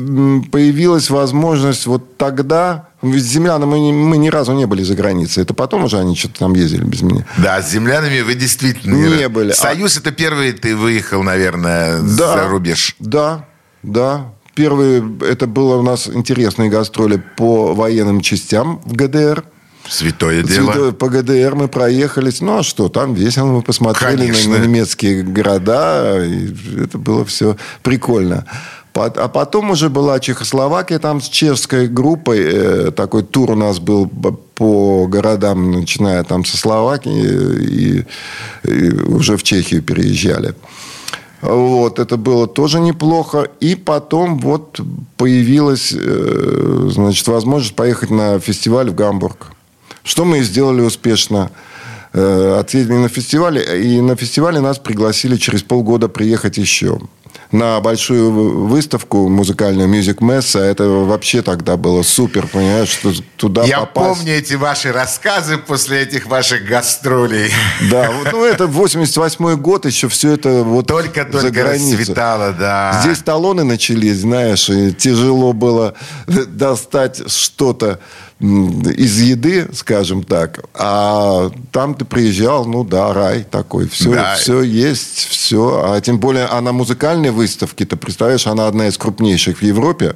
появилась 0.52 1.10
возможность 1.10 1.86
вот 1.86 2.18
тогда... 2.18 2.90
С 3.02 3.22
землянами 3.22 3.70
мы, 3.70 3.92
мы 3.92 4.18
ни 4.18 4.30
разу 4.30 4.54
не 4.54 4.66
были 4.66 4.82
за 4.82 4.96
границей. 4.96 5.44
Это 5.44 5.54
потом 5.54 5.84
уже 5.84 6.00
они 6.00 6.16
что-то 6.16 6.40
там 6.40 6.54
ездили 6.54 6.86
без 6.86 7.02
меня. 7.02 7.26
Да, 7.38 7.62
с 7.62 7.70
землянами 7.70 8.22
вы 8.22 8.34
действительно 8.34 8.96
не 8.96 9.28
были. 9.28 9.52
Союз 9.52 9.98
а... 9.98 10.00
это 10.00 10.12
первый 10.14 10.54
ты 10.54 10.74
выехал, 10.74 11.22
наверное, 11.22 12.02
да, 12.02 12.38
за 12.38 12.48
рубеж. 12.48 12.96
Да, 13.00 13.46
да. 13.84 14.32
Первый, 14.56 15.04
это 15.20 15.48
было 15.48 15.76
у 15.76 15.82
нас 15.82 16.08
интересные 16.08 16.70
гастроли 16.70 17.22
по 17.36 17.74
военным 17.74 18.22
частям 18.22 18.80
в 18.86 18.94
ГДР. 18.94 19.44
Святое 19.90 20.44
дело. 20.44 20.72
Святое, 20.72 20.92
по 20.92 21.10
ГДР 21.10 21.56
мы 21.56 21.68
проехались. 21.68 22.42
Ну, 22.42 22.60
а 22.60 22.64
что, 22.64 22.90
там 22.90 23.14
весело 23.14 23.48
мы 23.48 23.62
посмотрели 23.62 24.32
на, 24.32 24.58
на 24.58 24.64
немецкие 24.64 25.24
города. 25.24 26.24
И 26.26 26.54
это 26.84 26.98
было 26.98 27.26
все 27.26 27.58
прикольно. 27.82 28.46
А 28.96 29.28
потом 29.28 29.72
уже 29.72 29.90
была 29.90 30.20
Чехословакия, 30.20 31.00
там 31.00 31.20
с 31.20 31.28
чешской 31.28 31.88
группой. 31.88 32.40
Э, 32.42 32.92
такой 32.92 33.24
тур 33.24 33.52
у 33.52 33.56
нас 33.56 33.80
был 33.80 34.08
по 34.08 35.08
городам, 35.08 35.72
начиная 35.72 36.24
там 36.24 36.46
со 36.46 36.58
Словакии. 36.58 37.26
И, 37.62 38.06
и 38.64 38.92
уже 38.92 39.36
в 39.36 39.44
Чехию 39.44 39.82
переезжали. 39.82 40.54
Вот, 41.42 42.00
это 42.00 42.16
было 42.16 42.48
тоже 42.48 42.80
неплохо. 42.80 43.50
И 43.60 43.76
потом 43.76 44.38
вот 44.38 44.80
появилась, 45.18 45.92
э, 45.94 46.90
значит, 46.90 47.28
возможность 47.28 47.76
поехать 47.76 48.12
на 48.12 48.40
фестиваль 48.40 48.90
в 48.92 48.96
Гамбург. 48.96 49.53
Что 50.04 50.26
мы 50.26 50.42
сделали 50.42 50.82
успешно? 50.82 51.52
Э, 52.14 52.58
отъездили 52.60 52.98
на 52.98 53.10
фестивале, 53.10 53.82
и 53.82 54.02
на 54.02 54.16
фестивале 54.16 54.60
нас 54.60 54.78
пригласили 54.78 55.36
через 55.38 55.64
полгода 55.64 56.10
приехать 56.10 56.58
еще 56.58 57.00
на 57.54 57.80
большую 57.82 58.32
выставку 58.66 59.30
музыкальную 59.30 59.88
Music 59.88 60.18
Mess. 60.18 60.60
А 60.60 60.66
это 60.66 60.90
вообще 60.90 61.42
тогда 61.42 61.78
было 61.78 62.02
супер, 62.02 62.48
понимаешь, 62.48 62.90
что 62.90 63.14
туда 63.38 63.64
Я 63.64 63.82
попасть. 63.82 64.20
помню 64.20 64.34
эти 64.34 64.56
ваши 64.56 64.92
рассказы 64.92 65.58
после 65.58 66.02
этих 66.02 66.26
ваших 66.26 66.66
гастролей. 66.66 67.52
Да, 67.92 68.12
вот, 68.12 68.32
ну 68.32 68.44
это 68.44 68.66
88 68.66 69.56
год, 69.58 69.86
еще 69.86 70.08
все 70.10 70.34
это 70.34 70.64
вот 70.64 70.88
Только-только 70.88 71.64
расцветало, 71.64 72.54
да. 72.54 73.00
Здесь 73.04 73.20
талоны 73.20 73.64
начались, 73.64 74.18
знаешь, 74.18 74.70
и 74.70 74.94
тяжело 74.94 75.54
было 75.54 75.94
достать 76.28 77.32
что-то 77.32 78.00
из 78.40 79.22
еды, 79.22 79.68
скажем 79.74 80.24
так. 80.24 80.66
А 80.74 81.50
там 81.72 81.96
ты 81.96 82.04
приезжал, 82.06 82.66
ну 82.66 82.84
да, 82.84 83.14
рай 83.14 83.46
такой. 83.50 83.88
Все, 83.88 84.12
да. 84.12 84.36
все 84.36 84.62
есть, 84.62 85.28
все. 85.30 85.84
А 85.86 86.02
тем 86.02 86.20
более, 86.20 86.46
а 86.46 86.60
на 86.62 86.72
музыкальной 86.74 87.32
выставке, 87.32 87.86
ты 87.86 87.96
представляешь, 87.96 88.48
она 88.48 88.68
одна 88.68 88.88
из 88.88 88.98
крупнейших 88.98 89.60
в 89.60 89.62
Европе. 89.64 90.16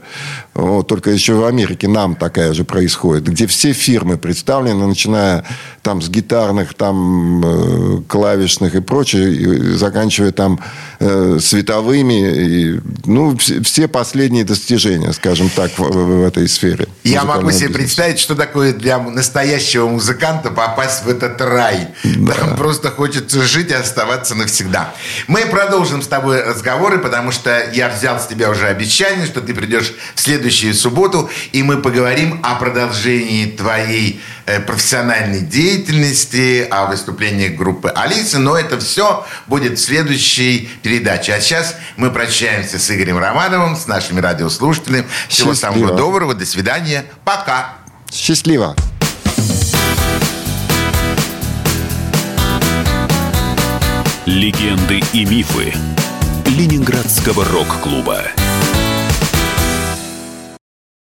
Вот, 0.54 0.88
только 0.88 1.12
еще 1.12 1.34
в 1.34 1.46
Америке 1.46 1.88
нам 1.88 2.16
такая 2.16 2.54
же 2.54 2.64
происходит. 2.64 3.30
Где 3.30 3.48
все 3.48 3.74
фирмы 3.74 4.18
представлены, 4.18 4.88
начиная 4.88 5.46
там 5.82 6.02
с 6.02 6.10
гитарных, 6.10 6.74
там 6.74 7.42
э, 7.46 8.02
клавишных 8.08 8.76
и 8.76 8.82
прочее, 8.82 9.34
и 9.34 9.74
заканчивая 9.76 10.32
там 10.32 10.60
э, 11.00 11.38
световыми. 11.40 12.76
И, 12.76 12.82
ну, 13.06 13.38
все 13.38 13.88
последние 13.88 14.44
достижения, 14.44 15.14
скажем 15.14 15.50
так, 15.56 15.72
в, 15.78 15.84
в 15.84 16.24
этой 16.26 16.48
сфере. 16.50 16.88
Я 17.04 17.24
могу 17.24 17.52
себе 17.52 17.70
бизнеса. 17.70 18.07
Представить, 18.08 18.20
что 18.20 18.36
такое 18.36 18.74
для 18.74 19.00
настоящего 19.00 19.88
музыканта 19.88 20.50
попасть 20.50 21.04
в 21.04 21.10
этот 21.10 21.42
рай. 21.42 21.90
Да. 22.04 22.34
Там 22.34 22.56
просто 22.56 22.90
хочется 22.90 23.42
жить 23.42 23.72
и 23.72 23.74
оставаться 23.74 24.36
навсегда. 24.36 24.94
Мы 25.28 25.42
продолжим 25.46 26.02
с 26.02 26.08
тобой 26.08 26.44
разговоры, 26.44 27.00
потому 27.00 27.32
что 27.32 27.70
я 27.74 27.90
взял 27.90 28.20
с 28.20 28.28
тебя 28.28 28.50
уже 28.50 28.68
обещание, 28.68 29.26
что 29.26 29.42
ты 29.42 29.54
придешь 29.54 29.94
в 30.16 30.22
следующую 30.22 30.74
субботу, 30.74 31.30
и 31.52 31.64
мы 31.64 31.82
поговорим 31.82 32.40
о 32.44 32.56
продолжении 32.56 33.46
твоей 33.46 34.22
э, 34.46 34.60
профессиональной 34.60 35.42
деятельности, 35.42 36.68
о 36.70 36.86
выступлениях 36.86 37.56
группы 37.56 37.92
Алисы, 37.94 38.38
но 38.38 38.58
это 38.58 38.80
все 38.80 39.26
будет 39.48 39.80
в 39.80 39.82
следующей 39.84 40.70
передаче. 40.82 41.34
А 41.34 41.42
сейчас 41.42 41.76
мы 41.98 42.12
прощаемся 42.12 42.80
с 42.80 42.90
Игорем 42.92 43.18
Романовым, 43.18 43.76
с 43.76 43.88
нашими 43.88 44.22
радиослушателями. 44.22 45.06
Всего 45.28 45.54
Счастливо. 45.54 45.74
самого 45.74 45.98
доброго, 45.98 46.34
до 46.34 46.46
свидания, 46.46 47.06
пока. 47.26 47.87
Счастливо. 48.12 48.76
Легенды 54.26 55.02
и 55.14 55.26
мифы 55.26 55.74
Ленинградского 56.46 57.46
рок-клуба. 57.46 58.24